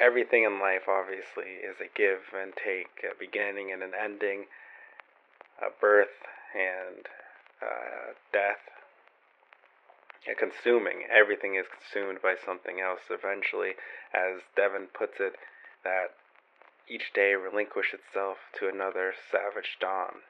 everything 0.00 0.44
in 0.44 0.60
life 0.60 0.88
obviously 0.88 1.58
is 1.62 1.76
a 1.80 1.90
give 1.94 2.30
and 2.34 2.52
take, 2.54 3.04
a 3.04 3.18
beginning 3.18 3.72
and 3.72 3.82
an 3.82 3.92
ending, 3.92 4.46
a 5.60 5.70
birth 5.80 6.22
and 6.54 7.06
uh, 7.62 8.14
death, 8.32 8.62
a 10.30 10.34
consuming. 10.34 11.04
Everything 11.10 11.56
is 11.56 11.66
consumed 11.66 12.22
by 12.22 12.34
something 12.34 12.80
else 12.80 13.10
eventually, 13.10 13.74
as 14.14 14.42
Devin 14.56 14.88
puts 14.94 15.18
it, 15.20 15.34
that 15.84 16.14
each 16.88 17.12
day 17.14 17.34
relinquish 17.34 17.92
itself 17.92 18.38
to 18.58 18.68
another 18.68 19.12
savage 19.30 19.76
dawn. 19.80 20.24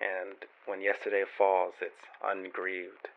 And 0.00 0.36
when 0.66 0.80
yesterday 0.80 1.24
falls, 1.26 1.74
it's 1.80 2.06
ungrieved. 2.22 3.08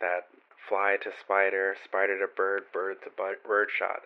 That 0.00 0.28
fly 0.68 0.96
to 1.02 1.10
spider, 1.18 1.74
spider 1.82 2.18
to 2.20 2.28
bird, 2.28 2.64
bird 2.72 2.98
to 3.04 3.10
bird 3.16 3.68
shot. 3.76 4.02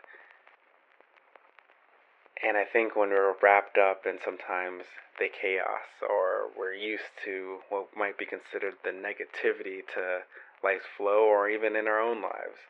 And 2.43 2.57
I 2.57 2.65
think 2.65 2.97
when 2.97 3.11
we're 3.11 3.35
wrapped 3.41 3.79
up 3.79 4.03
in 4.05 4.19
sometimes 4.25 4.83
the 5.19 5.29
chaos, 5.29 5.87
or 6.03 6.51
we're 6.59 6.75
used 6.75 7.15
to 7.25 7.59
what 7.69 7.97
might 7.97 8.19
be 8.19 8.27
considered 8.27 8.75
the 8.83 8.91
negativity 8.91 9.87
to 9.95 10.27
life's 10.65 10.91
flow, 10.97 11.23
or 11.23 11.49
even 11.49 11.77
in 11.77 11.87
our 11.87 12.01
own 12.01 12.21
lives, 12.21 12.67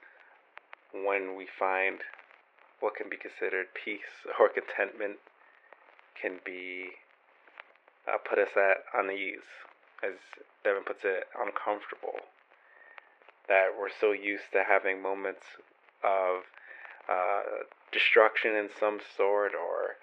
when 0.93 1.37
we 1.37 1.47
find 1.47 2.01
what 2.81 2.97
can 2.97 3.09
be 3.09 3.17
considered 3.17 3.69
peace 3.73 4.27
or 4.41 4.51
contentment 4.51 5.17
can 6.21 6.39
be 6.45 6.91
uh, 8.07 8.19
put 8.29 8.39
us 8.39 8.53
at 8.57 8.85
unease, 8.93 9.49
as 10.03 10.19
Devin 10.65 10.85
puts 10.85 11.05
it, 11.05 11.25
uncomfortable. 11.33 12.29
That 13.49 13.71
we're 13.79 13.91
so 14.01 14.13
used 14.13 14.53
to 14.53 14.65
having 14.69 15.01
moments 15.01 15.43
of 16.05 16.45
uh, 17.09 17.65
destruction 17.93 18.55
in 18.55 18.69
some 18.79 19.01
sort 19.17 19.53
or 19.55 19.97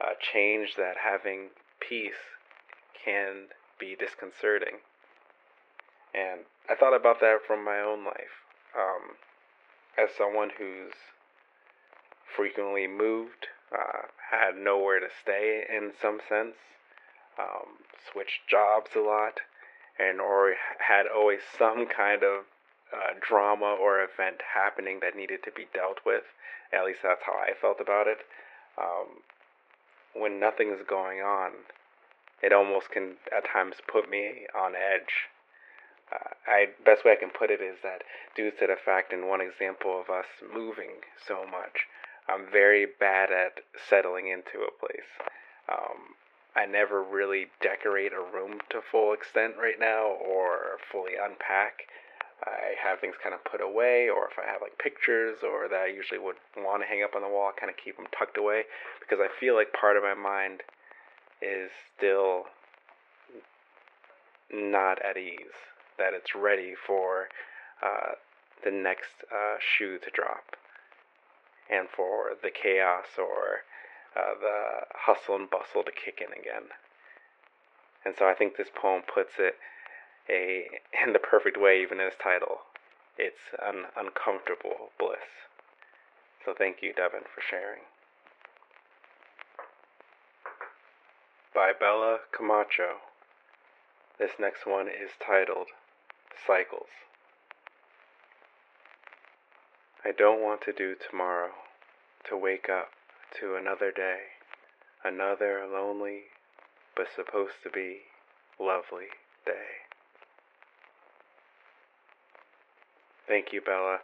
uh, 0.00 0.14
change 0.32 0.74
that 0.76 0.94
having 1.02 1.50
peace 1.80 2.12
can 3.04 3.48
be 3.78 3.96
disconcerting. 3.98 4.80
And 6.14 6.40
I 6.70 6.74
thought 6.74 6.94
about 6.94 7.20
that 7.20 7.38
from 7.46 7.64
my 7.64 7.80
own 7.80 8.04
life. 8.04 8.44
Um, 8.76 9.16
as 9.98 10.10
someone 10.16 10.50
who's 10.58 10.94
frequently 12.36 12.86
moved, 12.86 13.48
uh, 13.72 14.06
had 14.30 14.56
nowhere 14.56 15.00
to 15.00 15.08
stay 15.22 15.64
in 15.68 15.92
some 16.00 16.20
sense, 16.28 16.56
um, 17.38 17.78
switched 18.10 18.48
jobs 18.48 18.90
a 18.96 19.00
lot, 19.00 19.40
and 19.98 20.20
or 20.20 20.54
had 20.78 21.06
always 21.06 21.40
some 21.58 21.86
kind 21.86 22.22
of 22.22 22.44
uh, 22.92 23.14
drama 23.20 23.76
or 23.80 24.02
event 24.02 24.40
happening 24.54 25.00
that 25.00 25.16
needed 25.16 25.42
to 25.44 25.52
be 25.52 25.66
dealt 25.72 25.98
with. 26.04 26.24
At 26.72 26.84
least 26.84 27.00
that's 27.02 27.22
how 27.24 27.34
I 27.34 27.52
felt 27.60 27.80
about 27.80 28.06
it. 28.06 28.18
Um, 28.78 29.22
when 30.14 30.40
nothing 30.40 30.70
is 30.70 30.84
going 30.88 31.20
on, 31.20 31.52
it 32.42 32.52
almost 32.52 32.90
can 32.90 33.14
at 33.34 33.46
times 33.46 33.76
put 33.86 34.10
me 34.10 34.46
on 34.54 34.74
edge. 34.74 35.30
Uh, 36.12 36.34
I 36.46 36.66
best 36.84 37.04
way 37.04 37.12
I 37.12 37.16
can 37.16 37.30
put 37.30 37.50
it 37.50 37.60
is 37.60 37.78
that 37.82 38.02
due 38.36 38.50
to 38.50 38.66
the 38.66 38.76
fact 38.76 39.12
in 39.12 39.28
one 39.28 39.40
example 39.40 39.98
of 40.00 40.10
us 40.10 40.26
moving 40.42 41.02
so 41.26 41.44
much, 41.50 41.86
I'm 42.28 42.46
very 42.50 42.86
bad 42.86 43.30
at 43.32 43.60
settling 43.88 44.28
into 44.28 44.64
a 44.64 44.70
place. 44.70 45.10
Um, 45.68 46.14
I 46.56 46.66
never 46.66 47.02
really 47.02 47.46
decorate 47.60 48.12
a 48.12 48.20
room 48.20 48.60
to 48.70 48.80
full 48.80 49.12
extent 49.12 49.54
right 49.58 49.78
now 49.78 50.06
or 50.06 50.78
fully 50.90 51.14
unpack. 51.20 51.88
I 52.42 52.74
have 52.82 53.00
things 53.00 53.14
kind 53.22 53.34
of 53.34 53.44
put 53.44 53.60
away, 53.60 54.08
or 54.08 54.28
if 54.28 54.38
I 54.38 54.50
have 54.50 54.60
like 54.60 54.76
pictures 54.78 55.38
or 55.42 55.68
that 55.68 55.80
I 55.80 55.86
usually 55.86 56.20
would 56.20 56.36
want 56.56 56.82
to 56.82 56.88
hang 56.88 57.02
up 57.02 57.14
on 57.14 57.22
the 57.22 57.28
wall, 57.28 57.52
I 57.54 57.58
kind 57.58 57.70
of 57.70 57.76
keep 57.76 57.96
them 57.96 58.06
tucked 58.16 58.36
away 58.36 58.64
because 59.00 59.18
I 59.22 59.28
feel 59.40 59.54
like 59.54 59.72
part 59.72 59.96
of 59.96 60.02
my 60.02 60.14
mind 60.14 60.62
is 61.40 61.70
still 61.96 62.44
not 64.52 64.98
at 65.02 65.16
ease, 65.16 65.56
that 65.98 66.12
it's 66.12 66.34
ready 66.34 66.74
for 66.74 67.28
uh, 67.82 68.14
the 68.64 68.70
next 68.70 69.24
uh, 69.32 69.56
shoe 69.58 69.98
to 69.98 70.10
drop 70.10 70.56
and 71.70 71.88
for 71.88 72.36
the 72.42 72.50
chaos 72.50 73.16
or 73.18 73.64
uh, 74.16 74.34
the 74.40 74.86
hustle 74.94 75.36
and 75.36 75.50
bustle 75.50 75.82
to 75.82 75.92
kick 75.92 76.20
in 76.20 76.32
again. 76.32 76.70
And 78.04 78.14
so 78.18 78.26
I 78.26 78.34
think 78.34 78.56
this 78.56 78.68
poem 78.74 79.02
puts 79.02 79.34
it 79.38 79.56
a 80.28 80.66
in 81.04 81.12
the 81.12 81.18
perfect 81.18 81.60
way, 81.60 81.82
even 81.82 82.00
in 82.00 82.06
its 82.06 82.16
title. 82.22 82.58
It's 83.16 83.54
an 83.62 83.84
uncomfortable 83.96 84.90
bliss. 84.98 85.48
So 86.44 86.54
thank 86.56 86.82
you, 86.82 86.92
Devin, 86.92 87.22
for 87.32 87.40
sharing. 87.40 87.82
By 91.54 91.72
Bella 91.78 92.18
Camacho. 92.36 92.98
This 94.18 94.32
next 94.38 94.66
one 94.66 94.88
is 94.88 95.10
titled 95.24 95.68
Cycles. 96.46 96.88
I 100.04 100.12
don't 100.12 100.42
want 100.42 100.60
to 100.62 100.72
do 100.72 100.94
tomorrow, 100.94 101.52
to 102.28 102.36
wake 102.36 102.68
up 102.68 102.90
to 103.40 103.56
another 103.56 103.90
day, 103.90 104.18
another 105.04 105.66
lonely 105.70 106.24
but 106.96 107.06
supposed 107.14 107.62
to 107.62 107.70
be 107.70 108.02
lovely 108.60 109.08
day. 109.46 109.84
Thank 113.26 113.52
you, 113.52 113.60
Bella, 113.60 114.00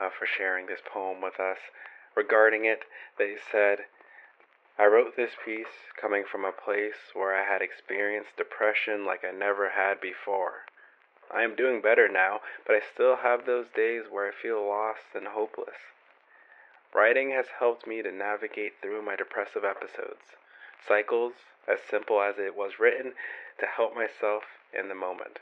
uh, 0.00 0.10
for 0.10 0.26
sharing 0.26 0.66
this 0.66 0.80
poem 0.84 1.20
with 1.20 1.38
us. 1.38 1.58
Regarding 2.16 2.64
it, 2.64 2.84
they 3.18 3.36
said, 3.50 3.86
I 4.78 4.86
wrote 4.86 5.16
this 5.16 5.32
piece 5.44 5.90
coming 6.00 6.24
from 6.30 6.44
a 6.44 6.52
place 6.52 7.14
where 7.14 7.34
I 7.34 7.44
had 7.44 7.62
experienced 7.62 8.36
depression 8.36 9.06
like 9.06 9.24
I 9.24 9.30
never 9.30 9.70
had 9.70 10.00
before. 10.00 10.66
I 11.32 11.42
am 11.42 11.56
doing 11.56 11.80
better 11.80 12.08
now, 12.08 12.40
but 12.66 12.76
I 12.76 12.80
still 12.80 13.16
have 13.16 13.46
those 13.46 13.66
days 13.74 14.04
where 14.10 14.28
I 14.28 14.32
feel 14.32 14.66
lost 14.66 15.14
and 15.14 15.28
hopeless. 15.28 15.76
writing 16.94 17.30
has 17.30 17.46
helped 17.58 17.86
me 17.86 18.02
to 18.02 18.12
navigate 18.12 18.80
through 18.80 19.02
my 19.02 19.16
depressive 19.16 19.64
episodes, 19.64 20.36
cycles 20.86 21.32
as 21.68 21.78
simple 21.90 22.20
as 22.22 22.38
it 22.38 22.56
was 22.56 22.78
written 22.78 23.14
to 23.58 23.66
help 23.66 23.94
myself 23.94 24.44
in 24.72 24.88
the 24.88 24.94
moment. 24.94 25.38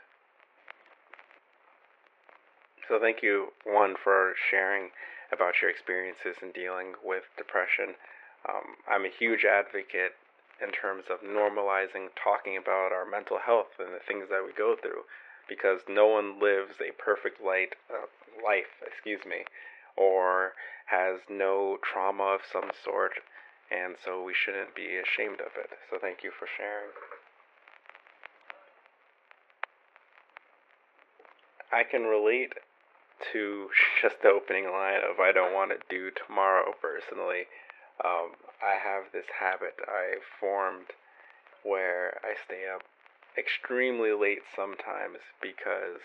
So, 2.87 2.99
thank 2.99 3.23
you, 3.23 3.49
one, 3.63 3.95
for 3.97 4.35
sharing 4.51 4.91
about 5.31 5.61
your 5.61 5.71
experiences 5.71 6.37
in 6.41 6.51
dealing 6.51 6.93
with 7.03 7.23
depression. 7.35 7.95
Um, 8.47 8.77
I'm 8.87 9.05
a 9.05 9.09
huge 9.09 9.43
advocate 9.43 10.13
in 10.61 10.71
terms 10.71 11.05
of 11.09 11.25
normalizing 11.25 12.13
talking 12.13 12.57
about 12.57 12.93
our 12.93 13.05
mental 13.05 13.39
health 13.43 13.79
and 13.79 13.89
the 13.89 14.05
things 14.05 14.29
that 14.29 14.45
we 14.45 14.53
go 14.53 14.75
through 14.79 15.03
because 15.49 15.81
no 15.89 16.05
one 16.05 16.39
lives 16.39 16.77
a 16.79 16.93
perfect 17.01 17.41
light, 17.41 17.73
uh, 17.89 18.05
life, 18.45 18.69
excuse 18.85 19.25
me, 19.25 19.45
or 19.97 20.53
has 20.85 21.19
no 21.27 21.77
trauma 21.81 22.37
of 22.37 22.41
some 22.45 22.69
sort, 22.83 23.13
and 23.71 23.95
so 23.97 24.21
we 24.23 24.33
shouldn't 24.33 24.75
be 24.75 25.01
ashamed 25.01 25.41
of 25.41 25.57
it. 25.57 25.73
So, 25.89 25.97
thank 25.99 26.23
you 26.23 26.29
for 26.29 26.45
sharing. 26.45 26.93
I 31.73 31.83
can 31.83 32.03
relate 32.03 32.53
to 33.33 33.69
just 34.01 34.21
the 34.21 34.29
opening 34.29 34.65
line 34.65 35.01
of 35.03 35.19
I 35.19 35.31
don't 35.31 35.53
want 35.53 35.71
to 35.71 35.79
do 35.89 36.11
tomorrow 36.11 36.73
personally. 36.81 37.47
Um, 38.03 38.35
I 38.61 38.75
have 38.81 39.11
this 39.13 39.25
habit 39.39 39.75
I 39.87 40.17
formed 40.39 40.91
where 41.63 42.19
I 42.23 42.35
stay 42.45 42.63
up 42.73 42.83
extremely 43.37 44.11
late 44.11 44.43
sometimes 44.55 45.19
because 45.41 46.01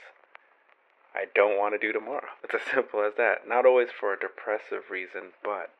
I 1.15 1.27
don't 1.35 1.59
want 1.59 1.75
to 1.75 1.79
do 1.79 1.93
tomorrow. 1.93 2.31
It's 2.45 2.55
as 2.55 2.73
simple 2.73 3.03
as 3.05 3.15
that. 3.17 3.47
Not 3.47 3.67
always 3.67 3.91
for 3.91 4.13
a 4.13 4.19
depressive 4.19 4.91
reason, 4.91 5.35
but 5.43 5.71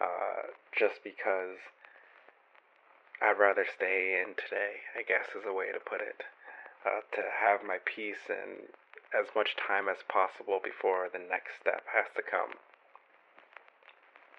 uh, 0.00 0.52
just 0.76 1.02
because 1.02 1.58
I'd 3.22 3.38
rather 3.38 3.64
stay 3.64 4.20
in 4.20 4.34
today, 4.34 4.84
I 4.96 5.02
guess 5.02 5.28
is 5.34 5.46
a 5.46 5.52
way 5.52 5.72
to 5.72 5.80
put 5.80 6.00
it. 6.00 6.24
Uh, 6.84 7.00
to 7.16 7.22
have 7.40 7.64
my 7.66 7.78
peace 7.84 8.28
and 8.28 8.68
as 9.14 9.26
much 9.34 9.56
time 9.56 9.88
as 9.88 10.02
possible 10.08 10.60
before 10.62 11.08
the 11.12 11.18
next 11.18 11.60
step 11.60 11.84
has 11.94 12.06
to 12.16 12.22
come. 12.22 12.58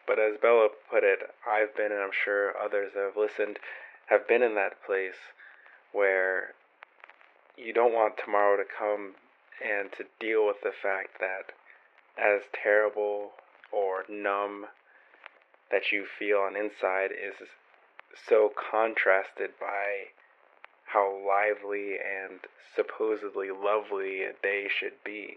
But 0.06 0.20
as 0.20 0.38
Bella 0.38 0.70
put 0.90 1.04
it, 1.04 1.20
I've 1.48 1.76
been, 1.76 1.92
and 1.92 2.02
I'm 2.02 2.14
sure 2.14 2.54
others 2.58 2.92
that 2.94 3.04
have 3.04 3.18
listened, 3.18 3.58
have 4.08 4.28
been 4.28 4.44
in 4.44 4.56
that 4.56 4.84
place 4.86 5.34
where 5.92 6.54
you 7.58 7.74
don't 7.74 7.94
want 7.94 8.16
tomorrow 8.18 8.58
to 8.58 8.64
come 8.64 9.16
and 9.64 9.92
to 9.94 10.06
deal 10.20 10.46
with 10.46 10.62
the 10.62 10.72
fact 10.72 11.20
that 11.20 11.54
as 12.18 12.42
terrible 12.54 13.32
or 13.72 14.06
numb 14.10 14.68
that 15.72 15.92
you 15.92 16.06
feel 16.06 16.38
on 16.38 16.56
inside 16.56 17.12
is 17.12 17.48
so 18.28 18.52
contrasted 18.72 19.52
by 19.60 20.12
how 20.96 21.12
lively 21.28 22.00
and 22.00 22.40
supposedly 22.74 23.50
lovely 23.52 24.24
a 24.24 24.32
day 24.42 24.68
should 24.72 24.96
be. 25.04 25.36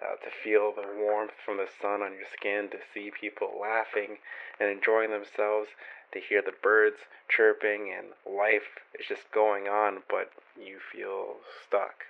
Uh, 0.00 0.14
to 0.22 0.30
feel 0.30 0.72
the 0.72 0.86
warmth 0.96 1.34
from 1.44 1.56
the 1.56 1.66
sun 1.80 2.00
on 2.00 2.12
your 2.12 2.26
skin, 2.32 2.68
to 2.70 2.78
see 2.94 3.10
people 3.20 3.58
laughing 3.60 4.18
and 4.60 4.70
enjoying 4.70 5.10
themselves, 5.10 5.68
to 6.12 6.20
hear 6.20 6.42
the 6.42 6.54
birds 6.62 6.96
chirping 7.28 7.92
and 7.96 8.06
life 8.26 8.78
is 8.98 9.06
just 9.06 9.30
going 9.32 9.66
on, 9.66 9.98
but 10.08 10.30
you 10.58 10.78
feel 10.92 11.36
stuck. 11.66 12.06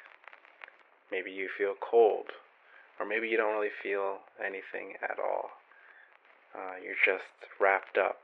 Maybe 1.10 1.30
you 1.30 1.48
feel 1.48 1.74
cold, 1.80 2.32
or 3.00 3.06
maybe 3.06 3.28
you 3.28 3.36
don't 3.36 3.54
really 3.54 3.76
feel 3.82 4.18
anything 4.40 4.94
at 5.02 5.18
all. 5.18 5.50
Uh, 6.54 6.76
you're 6.84 7.00
just 7.04 7.32
wrapped 7.60 7.96
up 7.96 8.20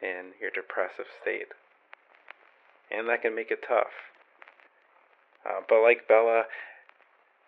in 0.00 0.32
your 0.40 0.50
depressive 0.50 1.06
state 1.20 1.52
and 2.92 3.08
that 3.08 3.22
can 3.22 3.34
make 3.34 3.50
it 3.50 3.64
tough. 3.66 4.12
Uh, 5.44 5.60
but 5.68 5.82
like 5.82 6.06
Bella, 6.06 6.44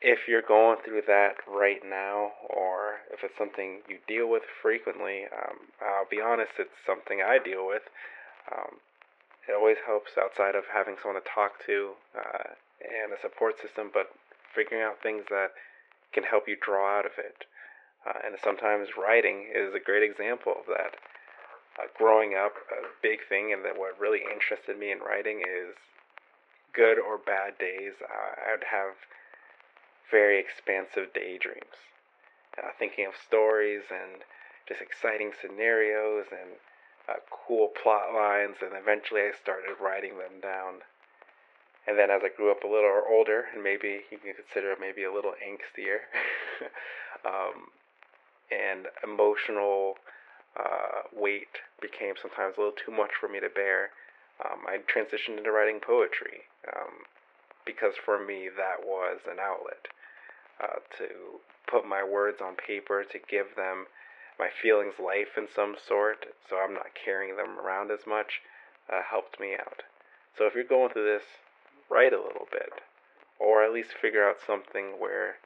if 0.00 0.26
you're 0.28 0.42
going 0.42 0.78
through 0.84 1.02
that 1.06 1.36
right 1.46 1.80
now, 1.84 2.32
or 2.50 3.00
if 3.12 3.22
it's 3.22 3.38
something 3.38 3.80
you 3.88 3.98
deal 4.08 4.28
with 4.28 4.42
frequently, 4.60 5.24
um, 5.32 5.70
I'll 5.80 6.08
be 6.10 6.20
honest, 6.20 6.52
it's 6.58 6.74
something 6.84 7.22
I 7.22 7.38
deal 7.38 7.66
with. 7.66 7.82
Um, 8.50 8.80
it 9.48 9.52
always 9.52 9.78
helps 9.86 10.18
outside 10.18 10.54
of 10.54 10.64
having 10.72 10.96
someone 11.00 11.22
to 11.22 11.28
talk 11.28 11.64
to 11.66 11.92
uh, 12.16 12.56
and 12.80 13.12
a 13.12 13.20
support 13.20 13.60
system, 13.60 13.90
but 13.92 14.12
figuring 14.54 14.82
out 14.82 15.02
things 15.02 15.24
that 15.30 15.52
can 16.12 16.24
help 16.24 16.48
you 16.48 16.56
draw 16.60 16.98
out 16.98 17.06
of 17.06 17.12
it. 17.18 17.44
Uh, 18.06 18.18
and 18.24 18.36
sometimes 18.42 18.88
writing 19.00 19.48
is 19.54 19.74
a 19.74 19.80
great 19.80 20.02
example 20.02 20.52
of 20.52 20.66
that 20.66 20.96
uh, 21.78 21.86
growing 21.96 22.34
up, 22.34 22.54
a 22.70 22.86
big 23.02 23.20
thing, 23.28 23.52
and 23.52 23.64
that 23.64 23.78
what 23.78 23.98
really 23.98 24.22
interested 24.32 24.78
me 24.78 24.92
in 24.92 24.98
writing 25.00 25.40
is 25.40 25.74
good 26.72 26.98
or 26.98 27.18
bad 27.18 27.58
days. 27.58 27.94
Uh, 28.02 28.48
I 28.48 28.52
would 28.52 28.68
have 28.70 28.94
very 30.10 30.38
expansive 30.38 31.12
daydreams, 31.12 31.90
uh, 32.58 32.70
thinking 32.78 33.06
of 33.06 33.14
stories 33.16 33.82
and 33.90 34.22
just 34.68 34.80
exciting 34.80 35.32
scenarios 35.40 36.26
and 36.30 36.56
uh, 37.08 37.20
cool 37.30 37.68
plot 37.82 38.14
lines, 38.14 38.56
and 38.62 38.72
eventually 38.74 39.22
I 39.22 39.32
started 39.40 39.76
writing 39.80 40.18
them 40.18 40.40
down. 40.40 40.86
And 41.86 41.98
then 41.98 42.10
as 42.10 42.22
I 42.24 42.30
grew 42.34 42.50
up 42.50 42.64
a 42.64 42.66
little 42.66 43.02
older, 43.08 43.44
and 43.52 43.62
maybe 43.62 44.00
you 44.10 44.18
can 44.18 44.32
consider 44.32 44.74
maybe 44.80 45.04
a 45.04 45.12
little 45.12 45.34
angstier, 45.44 46.08
um, 47.26 47.68
and 48.50 48.86
emotional 49.02 49.96
uh, 50.58 51.08
weight 51.14 51.62
became 51.80 52.14
sometimes 52.20 52.54
a 52.56 52.60
little 52.60 52.78
too 52.78 52.92
much 52.92 53.10
for 53.18 53.28
me 53.28 53.40
to 53.40 53.48
bear, 53.48 53.90
um, 54.44 54.66
I 54.66 54.78
transitioned 54.78 55.38
into 55.38 55.52
writing 55.52 55.80
poetry 55.80 56.46
um, 56.74 57.06
because 57.64 57.94
for 58.04 58.24
me 58.24 58.48
that 58.56 58.86
was 58.86 59.20
an 59.30 59.38
outlet 59.38 59.86
uh, 60.62 60.80
to 60.98 61.40
put 61.70 61.86
my 61.86 62.04
words 62.04 62.38
on 62.40 62.54
paper, 62.54 63.04
to 63.04 63.18
give 63.18 63.56
them 63.56 63.86
my 64.38 64.48
feelings 64.62 64.94
life 64.98 65.36
in 65.36 65.46
some 65.54 65.76
sort, 65.78 66.26
so 66.48 66.58
I'm 66.58 66.74
not 66.74 66.94
carrying 66.94 67.36
them 67.36 67.58
around 67.58 67.90
as 67.90 68.06
much, 68.06 68.42
uh, 68.92 69.00
helped 69.08 69.40
me 69.40 69.54
out. 69.54 69.82
So 70.36 70.46
if 70.46 70.54
you're 70.54 70.64
going 70.64 70.92
through 70.92 71.06
this, 71.06 71.24
write 71.90 72.12
a 72.12 72.20
little 72.20 72.48
bit, 72.50 72.82
or 73.38 73.64
at 73.64 73.72
least 73.72 73.90
figure 74.00 74.28
out 74.28 74.36
something 74.44 74.98
where 74.98 75.36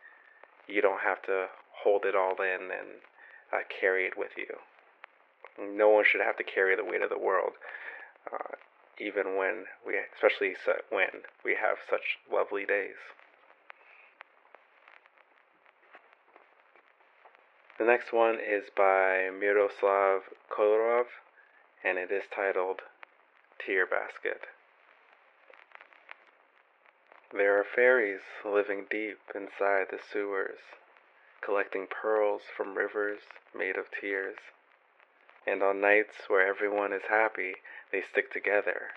you 0.66 0.80
don't 0.80 1.00
have 1.00 1.22
to 1.22 1.46
hold 1.82 2.04
it 2.04 2.16
all 2.16 2.36
in 2.40 2.70
and 2.72 3.00
uh, 3.52 3.64
carry 3.68 4.06
it 4.06 4.16
with 4.16 4.32
you. 4.36 4.56
No 5.60 5.88
one 5.88 6.04
should 6.06 6.20
have 6.20 6.36
to 6.36 6.44
carry 6.44 6.76
the 6.76 6.84
weight 6.84 7.02
of 7.02 7.10
the 7.10 7.18
world, 7.18 7.52
uh, 8.32 8.54
even 8.98 9.36
when 9.36 9.64
we, 9.86 9.94
especially 10.14 10.54
when 10.90 11.22
we 11.44 11.56
have 11.60 11.78
such 11.90 12.18
lovely 12.32 12.64
days. 12.64 12.96
The 17.78 17.84
next 17.84 18.12
one 18.12 18.38
is 18.40 18.64
by 18.76 19.30
Miroslav 19.30 20.22
Kolarov, 20.50 21.06
and 21.84 21.98
it 21.98 22.10
is 22.10 22.24
titled 22.34 22.82
Tear 23.64 23.86
Basket. 23.86 24.42
There 27.32 27.58
are 27.58 27.64
fairies 27.64 28.22
living 28.44 28.86
deep 28.90 29.18
inside 29.34 29.86
the 29.90 30.00
sewers, 30.12 30.58
collecting 31.40 31.86
pearls 31.86 32.42
from 32.56 32.76
rivers 32.76 33.20
made 33.54 33.76
of 33.76 33.86
tears 34.00 34.38
and 35.46 35.62
on 35.62 35.80
nights 35.80 36.28
where 36.28 36.46
everyone 36.46 36.92
is 36.92 37.02
happy, 37.08 37.54
they 37.92 38.02
stick 38.02 38.32
together, 38.32 38.88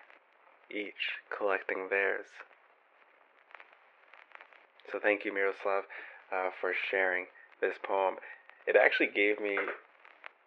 each 0.70 1.20
collecting 1.36 1.88
theirs. 1.90 2.28
So 4.92 5.00
thank 5.00 5.24
you, 5.24 5.34
Miroslav, 5.34 5.84
uh, 6.32 6.50
for 6.60 6.74
sharing 6.74 7.28
this 7.62 7.76
poem. 7.82 8.16
It 8.68 8.76
actually 8.76 9.08
gave 9.08 9.40
me 9.40 9.58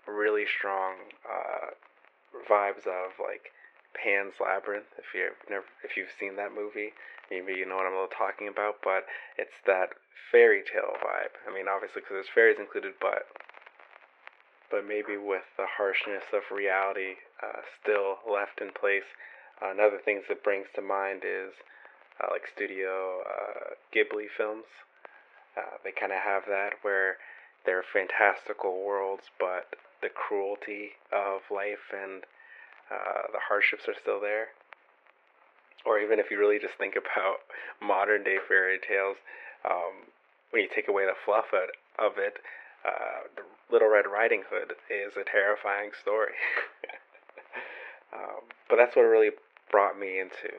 really 0.07 0.45
strong 0.47 0.95
uh, 1.25 1.71
vibes 2.49 2.87
of 2.87 3.17
like 3.19 3.53
Pan's 3.95 4.35
Labyrinth. 4.41 4.87
If 4.99 5.07
you've 5.15 5.33
never, 5.49 5.65
if 5.83 5.97
you've 5.97 6.13
seen 6.19 6.37
that 6.37 6.55
movie, 6.55 6.93
maybe 7.31 7.55
you 7.55 7.67
know 7.67 7.77
what 7.77 7.87
I'm 7.87 8.09
talking 8.17 8.49
about. 8.49 8.77
But 8.83 9.07
it's 9.39 9.57
that 9.67 9.91
fairy 10.31 10.63
tale 10.63 10.95
vibe. 11.01 11.35
I 11.49 11.55
mean, 11.55 11.67
obviously, 11.69 12.03
because 12.03 12.21
there's 12.21 12.35
fairies 12.35 12.59
included, 12.59 12.95
but 13.01 13.27
but 14.71 14.87
maybe 14.87 15.17
with 15.17 15.45
the 15.57 15.67
harshness 15.67 16.25
of 16.33 16.43
reality 16.55 17.21
uh, 17.43 17.61
still 17.81 18.19
left 18.31 18.61
in 18.61 18.71
place. 18.71 19.07
Uh, 19.63 19.71
another 19.71 19.99
thing 20.05 20.23
that 20.29 20.43
brings 20.43 20.67
to 20.75 20.83
mind 20.83 21.23
is 21.25 21.53
uh, 22.21 22.29
like 22.31 22.47
Studio 22.47 23.23
uh, 23.27 23.75
Ghibli 23.95 24.27
films. 24.37 24.67
Uh, 25.57 25.79
they 25.85 25.93
kind 25.93 26.13
of 26.13 26.19
have 26.19 26.43
that 26.49 26.75
where 26.83 27.17
they're 27.65 27.85
fantastical 27.85 28.85
worlds, 28.85 29.31
but 29.39 29.77
the 30.03 30.09
cruelty 30.09 30.91
of 31.13 31.41
life 31.51 31.93
and 31.93 32.25
uh, 32.91 33.31
the 33.33 33.41
hardships 33.49 33.89
are 33.89 33.95
still 34.01 34.21
there. 34.21 34.49
Or 35.87 35.99
even 35.99 36.19
if 36.19 36.31
you 36.31 36.39
really 36.39 36.59
just 36.59 36.75
think 36.79 36.95
about 36.97 37.45
modern 37.83 38.25
day 38.25 38.39
fairy 38.47 38.79
tales, 38.79 39.17
um, 39.65 40.09
when 40.51 40.63
you 40.63 40.69
take 40.75 40.89
away 40.89 41.05
the 41.05 41.17
fluff 41.25 41.47
of 41.53 42.13
it, 42.19 42.35
uh, 42.85 43.43
Little 43.71 43.89
Red 43.89 44.07
Riding 44.07 44.45
Hood 44.51 44.75
is 44.91 45.17
a 45.17 45.25
terrifying 45.25 45.91
story. 45.99 46.35
um, 48.15 48.45
but 48.69 48.77
that's 48.77 48.95
what 48.95 49.03
really 49.03 49.31
brought 49.71 49.99
me 49.99 50.21
into. 50.21 50.53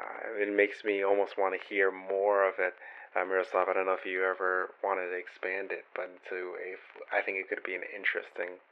Uh, 0.00 0.42
it 0.42 0.54
makes 0.54 0.84
me 0.84 1.04
almost 1.04 1.38
want 1.38 1.54
to 1.54 1.68
hear 1.68 1.90
more 1.92 2.46
of 2.46 2.54
it. 2.58 2.74
Uh, 3.14 3.24
Miroslav, 3.24 3.68
I 3.68 3.74
don't 3.74 3.86
know 3.86 3.98
if 3.98 4.06
you 4.06 4.24
ever 4.24 4.70
wanted 4.82 5.10
to 5.10 5.18
expand 5.18 5.72
it, 5.72 5.84
but 5.94 6.08
into 6.08 6.54
a, 6.56 6.78
I 7.14 7.22
think 7.22 7.38
it 7.38 7.48
could 7.48 7.62
be 7.62 7.74
an 7.74 7.82
interesting 7.94 8.62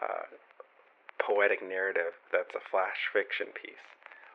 uh, 0.00 0.28
poetic 1.18 1.62
narrative 1.62 2.14
that's 2.30 2.54
a 2.54 2.62
flash 2.70 3.08
fiction 3.12 3.48
piece 3.56 3.88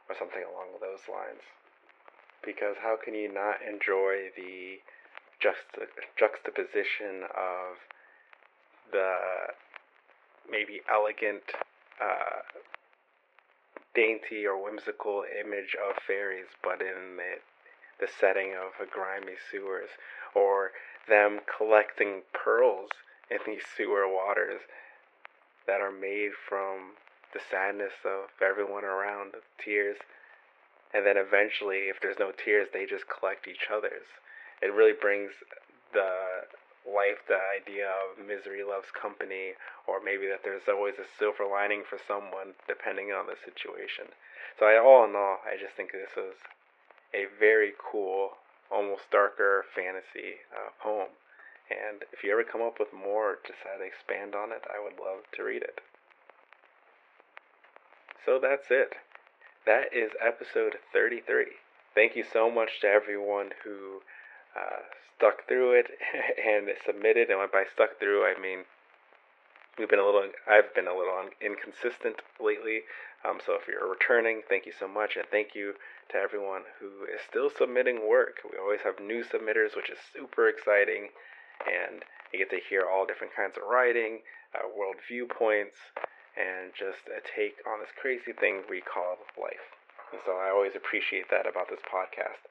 or 0.10 0.16
something 0.18 0.44
along 0.44 0.82
those 0.82 1.08
lines. 1.08 1.46
Because 2.44 2.76
how 2.82 2.98
can 2.98 3.16
you 3.16 3.32
not 3.32 3.64
enjoy 3.64 4.34
the 4.36 4.84
juxta- 5.44 5.92
juxtaposition 6.18 7.24
of 7.36 7.78
the 8.92 9.18
maybe 10.50 10.82
elegant, 10.90 11.44
uh, 12.02 12.42
dainty, 13.94 14.46
or 14.46 14.62
whimsical 14.64 15.24
image 15.40 15.76
of 15.76 15.96
fairies, 16.08 16.48
but 16.64 16.82
in 16.82 17.18
the 17.18 17.40
the 18.00 18.08
setting 18.20 18.54
of 18.54 18.90
grimy 18.90 19.36
sewers, 19.52 19.90
or 20.34 20.72
them 21.08 21.40
collecting 21.46 22.24
pearls 22.34 22.90
in 23.30 23.38
these 23.46 23.62
sewer 23.78 24.08
waters 24.08 24.62
that 25.68 25.80
are 25.80 25.92
made 25.92 26.32
from 26.34 26.94
the 27.34 27.40
sadness 27.40 27.94
of 28.04 28.30
everyone 28.42 28.84
around, 28.84 29.34
tears, 29.64 29.98
and 30.94 31.06
then 31.06 31.18
eventually, 31.18 31.90
if 31.90 32.00
there's 32.02 32.20
no 32.20 32.32
tears, 32.32 32.68
they 32.74 32.86
just 32.86 33.06
collect 33.08 33.48
each 33.48 33.68
other's. 33.72 34.06
It 34.64 34.72
really 34.72 34.96
brings 34.96 35.32
the 35.92 36.48
life 36.88 37.20
the 37.28 37.40
idea 37.40 37.92
of 37.92 38.16
misery 38.16 38.64
loves 38.64 38.88
company, 38.96 39.60
or 39.88 40.00
maybe 40.00 40.28
that 40.28 40.44
there's 40.44 40.68
always 40.72 40.96
a 40.96 41.08
silver 41.20 41.44
lining 41.44 41.84
for 41.84 42.00
someone, 42.00 42.56
depending 42.68 43.12
on 43.12 43.28
the 43.28 43.36
situation. 43.36 44.16
So, 44.60 44.66
I, 44.66 44.80
all 44.80 45.04
in 45.04 45.16
all, 45.16 45.44
I 45.44 45.60
just 45.60 45.76
think 45.76 45.92
this 45.92 46.16
was 46.16 46.36
a 47.14 47.28
very 47.40 47.74
cool, 47.76 48.40
almost 48.72 49.12
darker 49.12 49.66
fantasy 49.76 50.40
uh, 50.52 50.72
poem. 50.80 51.12
And 51.70 52.04
if 52.12 52.24
you 52.24 52.32
ever 52.32 52.44
come 52.44 52.62
up 52.62 52.80
with 52.80 52.94
more, 52.94 53.40
just 53.46 53.60
to 53.64 53.84
expand 53.84 54.36
on 54.36 54.52
it, 54.52 54.64
I 54.68 54.84
would 54.84 55.00
love 55.00 55.24
to 55.36 55.44
read 55.44 55.64
it. 55.64 55.82
So 58.26 58.40
that's 58.40 58.68
it. 58.70 58.96
That 59.66 59.94
is 59.94 60.12
episode 60.20 60.76
33. 60.92 61.46
Thank 61.96 62.16
you 62.16 62.24
so 62.24 62.50
much 62.52 62.82
to 62.82 62.88
everyone 62.88 63.52
who 63.64 64.02
uh, 64.56 64.82
stuck 65.18 65.48
through 65.48 65.80
it 65.80 65.88
and 66.48 66.70
submitted. 66.86 67.30
And 67.30 67.40
by 67.52 67.66
stuck 67.74 68.00
through, 68.00 68.26
I 68.26 68.40
mean 68.40 68.66
we've 69.78 69.90
been 69.90 70.00
a 70.00 70.06
little 70.06 70.30
i've 70.48 70.74
been 70.76 70.88
a 70.88 70.96
little 70.96 71.18
inconsistent 71.42 72.22
lately. 72.40 72.82
Um, 73.26 73.40
so 73.44 73.56
if 73.56 73.68
you're 73.68 73.90
returning 73.90 74.42
thank 74.48 74.66
you 74.66 74.74
so 74.78 74.88
much 74.88 75.16
and 75.16 75.26
thank 75.32 75.56
you 75.56 75.74
to 76.12 76.18
everyone 76.18 76.62
who 76.80 77.06
is 77.10 77.22
still 77.28 77.50
submitting 77.50 78.08
work. 78.08 78.44
We 78.44 78.60
always 78.60 78.82
have 78.84 79.00
new 79.00 79.24
submitters 79.24 79.76
which 79.76 79.90
is 79.90 79.98
super 80.14 80.48
exciting 80.48 81.10
and 81.66 82.04
you 82.32 82.40
get 82.40 82.50
to 82.52 82.60
hear 82.70 82.86
all 82.86 83.06
different 83.06 83.34
kinds 83.36 83.58
of 83.58 83.64
writing 83.70 84.22
uh, 84.54 84.68
world 84.70 84.98
viewpoints 85.08 85.78
and 86.38 86.74
just 86.74 87.06
a 87.10 87.22
take 87.22 87.62
on 87.66 87.80
this 87.80 87.94
crazy 87.94 88.34
thing 88.34 88.66
we 88.70 88.82
call 88.82 89.18
life. 89.40 89.74
And 90.12 90.22
so 90.26 90.38
i 90.38 90.54
always 90.54 90.76
appreciate 90.76 91.32
that 91.32 91.50
about 91.50 91.70
this 91.70 91.82
podcast 91.82 92.46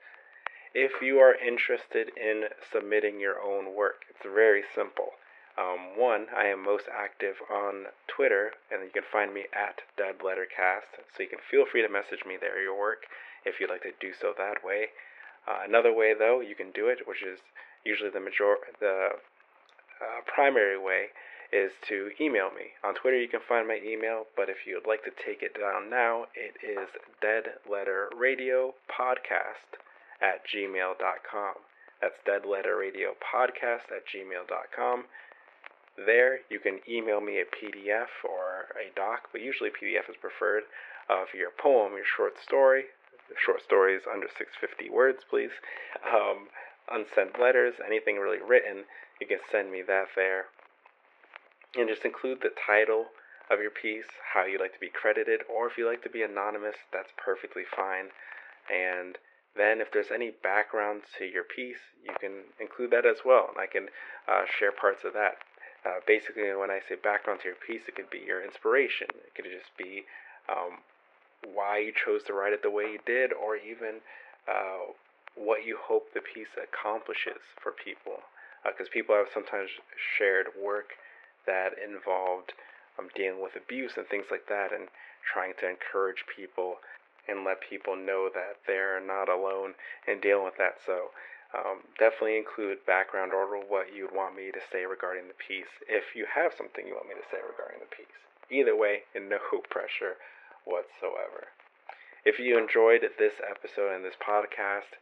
if 0.75 1.03
you 1.03 1.19
are 1.19 1.35
interested 1.35 2.11
in 2.17 2.45
submitting 2.73 3.21
your 3.21 3.41
own 3.41 3.75
work 3.75 4.05
it's 4.11 4.25
very 4.25 4.63
simple 4.75 5.13
um, 5.59 5.99
one, 5.99 6.29
I 6.35 6.47
am 6.47 6.65
most 6.65 6.89
active 6.89 7.37
on 7.51 7.89
Twitter, 8.09 8.53
and 8.71 8.83
you 8.83 8.89
can 8.91 9.03
find 9.03 9.35
me 9.35 9.45
at 9.53 9.83
DeadLetterCast, 9.99 10.97
so 11.15 11.23
you 11.23 11.29
can 11.29 11.41
feel 11.51 11.67
free 11.67 11.83
to 11.83 11.91
message 11.91 12.25
me 12.25 12.39
there 12.41 12.63
your 12.63 12.79
work 12.79 13.07
if 13.45 13.61
you'd 13.61 13.69
like 13.69 13.83
to 13.83 13.93
do 14.01 14.15
so 14.15 14.33
that 14.39 14.65
way. 14.65 14.93
Uh, 15.47 15.61
another 15.67 15.93
way, 15.93 16.15
though, 16.15 16.41
you 16.41 16.55
can 16.55 16.71
do 16.71 16.89
it, 16.89 17.07
which 17.07 17.23
is 17.23 17.41
usually 17.85 18.09
the 18.09 18.21
major 18.21 18.57
the 18.81 19.19
uh, 20.01 20.23
primary 20.25 20.79
way, 20.79 21.11
is 21.53 21.73
to 21.87 22.13
email 22.19 22.51
me. 22.51 22.73
On 22.83 22.95
Twitter, 22.95 23.21
you 23.21 23.29
can 23.29 23.41
find 23.47 23.69
my 23.69 23.79
email, 23.85 24.27
but 24.35 24.49
if 24.49 24.67
you'd 24.67 24.87
like 24.87 25.05
to 25.05 25.11
take 25.11 25.43
it 25.43 25.55
down 25.59 25.91
now, 25.91 26.29
it 26.35 26.57
is 26.65 26.89
deadletterradiopodcast 27.21 29.77
at 30.23 30.47
gmail.com. 30.47 31.55
That's 32.01 32.19
deadletterradiopodcast 32.27 33.91
at 33.91 34.07
gmail.com. 34.07 35.05
There, 35.97 36.41
you 36.49 36.59
can 36.59 36.81
email 36.89 37.21
me 37.21 37.39
a 37.41 37.45
PDF 37.45 38.09
or 38.25 38.73
a 38.81 38.95
doc, 38.97 39.29
but 39.31 39.43
usually 39.43 39.71
PDF 39.71 40.09
is 40.09 40.17
preferred, 40.21 40.65
of 41.09 41.29
your 41.35 41.51
poem, 41.51 41.93
your 41.93 42.07
short 42.07 42.39
story. 42.43 42.85
Short 43.37 43.63
stories 43.63 44.03
under 44.11 44.27
650 44.27 44.91
words, 44.91 45.25
please. 45.29 45.53
Um, 46.05 46.49
unsent 46.91 47.41
letters, 47.41 47.75
anything 47.85 48.17
really 48.17 48.41
written, 48.41 48.85
you 49.21 49.27
can 49.27 49.39
send 49.51 49.71
me 49.71 49.83
that 49.83 50.09
there. 50.17 50.47
And 51.77 51.89
just 51.89 52.05
include 52.05 52.41
the 52.43 52.53
title 52.67 53.07
of 53.51 53.61
your 53.61 53.71
piece, 53.71 54.09
how 54.35 54.45
you'd 54.45 54.61
like 54.61 54.75
to 54.75 54.81
be 54.81 54.89
credited, 54.89 55.41
or 55.49 55.67
if 55.69 55.79
you 55.79 55.87
like 55.87 56.03
to 56.03 56.11
be 56.11 56.23
anonymous, 56.23 56.77
that's 56.93 57.13
perfectly 57.17 57.65
fine. 57.65 58.09
And 58.71 59.17
then, 59.57 59.81
if 59.81 59.93
there's 59.93 60.11
any 60.11 60.31
background 60.31 61.03
to 61.19 61.25
your 61.27 61.45
piece, 61.45 61.93
you 62.03 62.15
can 62.21 62.49
include 62.59 62.91
that 62.93 63.05
as 63.05 63.19
well, 63.25 63.49
and 63.53 63.61
I 63.61 63.67
can 63.67 63.88
uh, 64.27 64.45
share 64.49 64.73
parts 64.73 65.05
of 65.05 65.12
that. 65.12 65.37
Uh, 65.85 66.01
basically, 66.07 66.55
when 66.55 66.71
I 66.71 66.81
say 66.88 66.95
background 66.95 67.41
to 67.43 67.49
your 67.49 67.61
piece, 67.61 67.83
it 67.88 67.97
could 67.97 68.09
be 68.09 68.23
your 68.25 68.43
inspiration. 68.43 69.09
It 69.12 69.35
could 69.35 69.45
just 69.45 69.77
be 69.77 70.05
um, 70.49 70.79
why 71.45 71.79
you 71.79 71.93
chose 71.93 72.23
to 72.25 72.33
write 72.33 72.53
it 72.53 72.62
the 72.62 72.71
way 72.71 72.85
you 72.85 73.01
did, 73.05 73.33
or 73.33 73.57
even 73.57 74.01
uh, 74.49 74.95
what 75.35 75.67
you 75.67 75.77
hope 75.77 76.15
the 76.15 76.21
piece 76.21 76.55
accomplishes 76.57 77.43
for 77.61 77.73
people. 77.73 78.25
Because 78.65 78.87
uh, 78.88 78.95
people 78.95 79.17
have 79.17 79.27
sometimes 79.35 79.71
shared 80.17 80.47
work 80.57 80.95
that 81.47 81.73
involved 81.77 82.55
um, 82.99 83.09
dealing 83.15 83.43
with 83.43 83.57
abuse 83.57 83.99
and 83.99 84.07
things 84.07 84.27
like 84.31 84.47
that, 84.49 84.73
and 84.73 84.88
trying 85.21 85.53
to 85.61 85.69
encourage 85.69 86.25
people 86.31 86.77
and 87.29 87.45
let 87.45 87.61
people 87.61 87.97
know 87.97 88.29
that 88.33 88.59
they're 88.67 89.01
not 89.01 89.29
alone 89.29 89.75
in 90.07 90.21
dealing 90.21 90.45
with 90.45 90.57
that. 90.59 90.79
So 90.85 91.11
um, 91.55 91.85
definitely 91.99 92.37
include 92.37 92.85
background 92.87 93.33
or 93.33 93.47
what 93.61 93.95
you'd 93.95 94.15
want 94.15 94.37
me 94.37 94.51
to 94.51 94.61
say 94.73 94.87
regarding 94.87 95.29
the 95.29 95.37
piece 95.37 95.71
if 95.89 96.17
you 96.17 96.27
have 96.35 96.53
something 96.57 96.87
you 96.87 96.95
want 96.95 97.09
me 97.09 97.15
to 97.15 97.29
say 97.31 97.39
regarding 97.45 97.81
the 97.81 97.95
piece. 97.95 98.19
Either 98.51 98.77
way, 98.77 99.05
no 99.15 99.39
pressure 99.69 100.17
whatsoever. 100.65 101.53
If 102.25 102.39
you 102.39 102.57
enjoyed 102.57 103.03
this 103.19 103.43
episode 103.43 103.95
and 103.95 104.05
this 104.05 104.17
podcast, 104.17 104.95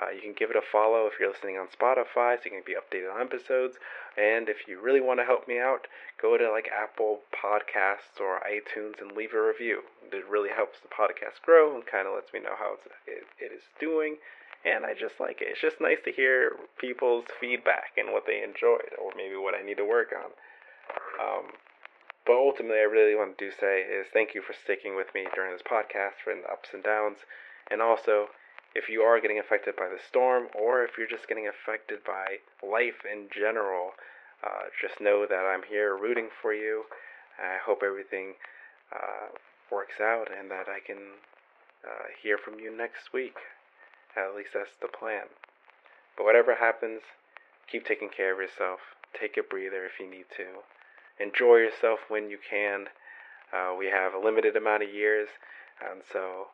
uh, 0.00 0.10
you 0.10 0.20
can 0.20 0.34
give 0.36 0.50
it 0.50 0.56
a 0.56 0.62
follow 0.62 1.06
if 1.06 1.14
you're 1.18 1.30
listening 1.30 1.56
on 1.56 1.68
Spotify 1.68 2.36
so 2.36 2.44
you 2.44 2.50
can 2.50 2.66
be 2.66 2.76
updated 2.76 3.12
on 3.12 3.20
episodes. 3.20 3.76
And 4.16 4.48
if 4.48 4.68
you 4.68 4.80
really 4.80 5.00
want 5.00 5.20
to 5.20 5.24
help 5.24 5.48
me 5.48 5.58
out, 5.58 5.86
go 6.20 6.36
to 6.36 6.50
like 6.50 6.68
Apple 6.68 7.20
Podcasts 7.32 8.20
or 8.20 8.40
iTunes 8.44 9.00
and 9.00 9.16
leave 9.16 9.32
a 9.32 9.40
review. 9.40 9.82
It 10.12 10.24
really 10.28 10.50
helps 10.50 10.80
the 10.80 10.88
podcast 10.88 11.40
grow 11.42 11.74
and 11.74 11.84
kind 11.84 12.06
of 12.06 12.14
lets 12.14 12.32
me 12.32 12.40
know 12.40 12.56
how 12.58 12.74
it's, 12.74 12.86
it, 13.06 13.24
it 13.40 13.52
is 13.52 13.62
doing 13.80 14.16
and 14.66 14.84
I 14.84 14.94
just 14.98 15.20
like 15.20 15.40
it. 15.40 15.48
It's 15.54 15.60
just 15.60 15.80
nice 15.80 16.02
to 16.04 16.12
hear 16.12 16.58
people's 16.78 17.26
feedback 17.40 17.94
and 17.96 18.10
what 18.10 18.26
they 18.26 18.42
enjoyed, 18.42 18.98
or 18.98 19.12
maybe 19.16 19.36
what 19.36 19.54
I 19.54 19.62
need 19.62 19.78
to 19.78 19.86
work 19.86 20.10
on. 20.10 20.34
Um, 21.22 21.54
but 22.26 22.34
ultimately, 22.34 22.82
I 22.82 22.90
really 22.90 23.14
want 23.14 23.38
to 23.38 23.44
do 23.46 23.54
say 23.54 23.86
is 23.86 24.10
thank 24.12 24.34
you 24.34 24.42
for 24.42 24.52
sticking 24.52 24.96
with 24.96 25.14
me 25.14 25.30
during 25.34 25.52
this 25.52 25.62
podcast, 25.62 26.18
for 26.24 26.34
the 26.34 26.42
ups 26.50 26.74
and 26.74 26.82
downs, 26.82 27.22
and 27.70 27.80
also 27.80 28.34
if 28.76 28.90
you 28.90 29.00
are 29.00 29.20
getting 29.20 29.38
affected 29.38 29.74
by 29.74 29.88
the 29.88 29.98
storm, 30.06 30.48
or 30.54 30.84
if 30.84 30.98
you're 30.98 31.08
just 31.08 31.28
getting 31.28 31.48
affected 31.48 32.04
by 32.04 32.44
life 32.62 33.08
in 33.10 33.28
general, 33.32 33.92
uh, 34.44 34.68
just 34.80 35.00
know 35.00 35.24
that 35.26 35.48
I'm 35.48 35.62
here 35.62 35.96
rooting 35.96 36.28
for 36.42 36.52
you. 36.52 36.84
I 37.38 37.56
hope 37.64 37.80
everything 37.82 38.34
uh, 38.92 39.32
works 39.72 40.00
out 40.00 40.28
and 40.28 40.50
that 40.50 40.68
I 40.68 40.80
can 40.84 41.16
uh, 41.84 42.12
hear 42.22 42.36
from 42.36 42.60
you 42.60 42.76
next 42.76 43.12
week. 43.14 43.36
At 44.16 44.36
least 44.36 44.50
that's 44.52 44.76
the 44.80 44.88
plan. 44.88 45.32
But 46.16 46.24
whatever 46.24 46.56
happens, 46.56 47.00
keep 47.70 47.86
taking 47.86 48.08
care 48.08 48.32
of 48.32 48.38
yourself. 48.38 48.80
Take 49.18 49.36
a 49.36 49.42
breather 49.42 49.84
if 49.84 49.98
you 49.98 50.08
need 50.08 50.26
to. 50.36 50.60
Enjoy 51.18 51.56
yourself 51.56 52.00
when 52.08 52.28
you 52.28 52.38
can. 52.38 52.86
Uh, 53.52 53.74
we 53.78 53.86
have 53.86 54.12
a 54.12 54.18
limited 54.18 54.56
amount 54.56 54.82
of 54.82 54.90
years, 54.92 55.28
and 55.80 56.02
so, 56.12 56.48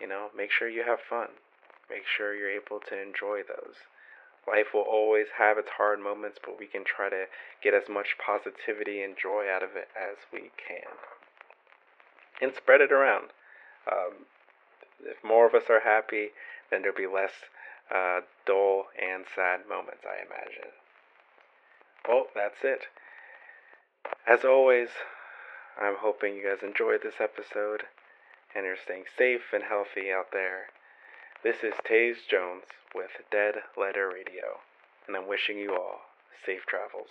you 0.00 0.06
know, 0.06 0.28
make 0.36 0.50
sure 0.52 0.68
you 0.68 0.84
have 0.84 0.98
fun. 1.00 1.28
Make 1.90 2.06
sure 2.06 2.34
you're 2.34 2.50
able 2.50 2.80
to 2.88 3.00
enjoy 3.00 3.42
those. 3.46 3.76
Life 4.46 4.74
will 4.74 4.86
always 4.86 5.26
have 5.38 5.58
its 5.58 5.70
hard 5.76 5.98
moments, 5.98 6.38
but 6.44 6.58
we 6.58 6.66
can 6.66 6.84
try 6.84 7.08
to 7.08 7.26
get 7.62 7.74
as 7.74 7.88
much 7.88 8.16
positivity 8.24 9.02
and 9.02 9.16
joy 9.20 9.46
out 9.50 9.62
of 9.62 9.74
it 9.74 9.88
as 9.96 10.18
we 10.32 10.50
can. 10.56 10.94
And 12.40 12.54
spread 12.54 12.80
it 12.80 12.92
around. 12.92 13.30
Um, 13.90 14.26
if 15.04 15.22
more 15.24 15.46
of 15.46 15.54
us 15.54 15.68
are 15.68 15.80
happy, 15.80 16.30
then 16.70 16.82
there'll 16.82 16.96
be 16.96 17.06
less 17.06 17.32
uh, 17.90 18.20
dull 18.46 18.86
and 19.00 19.24
sad 19.34 19.68
moments, 19.68 20.02
I 20.04 20.24
imagine. 20.24 20.72
well, 22.08 22.26
that's 22.34 22.62
it. 22.62 22.86
As 24.26 24.44
always, 24.44 24.90
I'm 25.80 25.96
hoping 25.98 26.36
you 26.36 26.44
guys 26.44 26.62
enjoyed 26.62 27.02
this 27.02 27.20
episode 27.20 27.84
and 28.54 28.64
you're 28.64 28.76
staying 28.76 29.04
safe 29.18 29.52
and 29.52 29.64
healthy 29.64 30.10
out 30.10 30.32
there. 30.32 30.68
This 31.42 31.62
is 31.62 31.74
Taze 31.84 32.26
Jones 32.28 32.64
with 32.94 33.10
Dead 33.30 33.56
Letter 33.76 34.08
Radio, 34.08 34.60
and 35.06 35.14
I'm 35.14 35.28
wishing 35.28 35.58
you 35.58 35.74
all 35.76 36.00
safe 36.44 36.64
travels. 36.66 37.08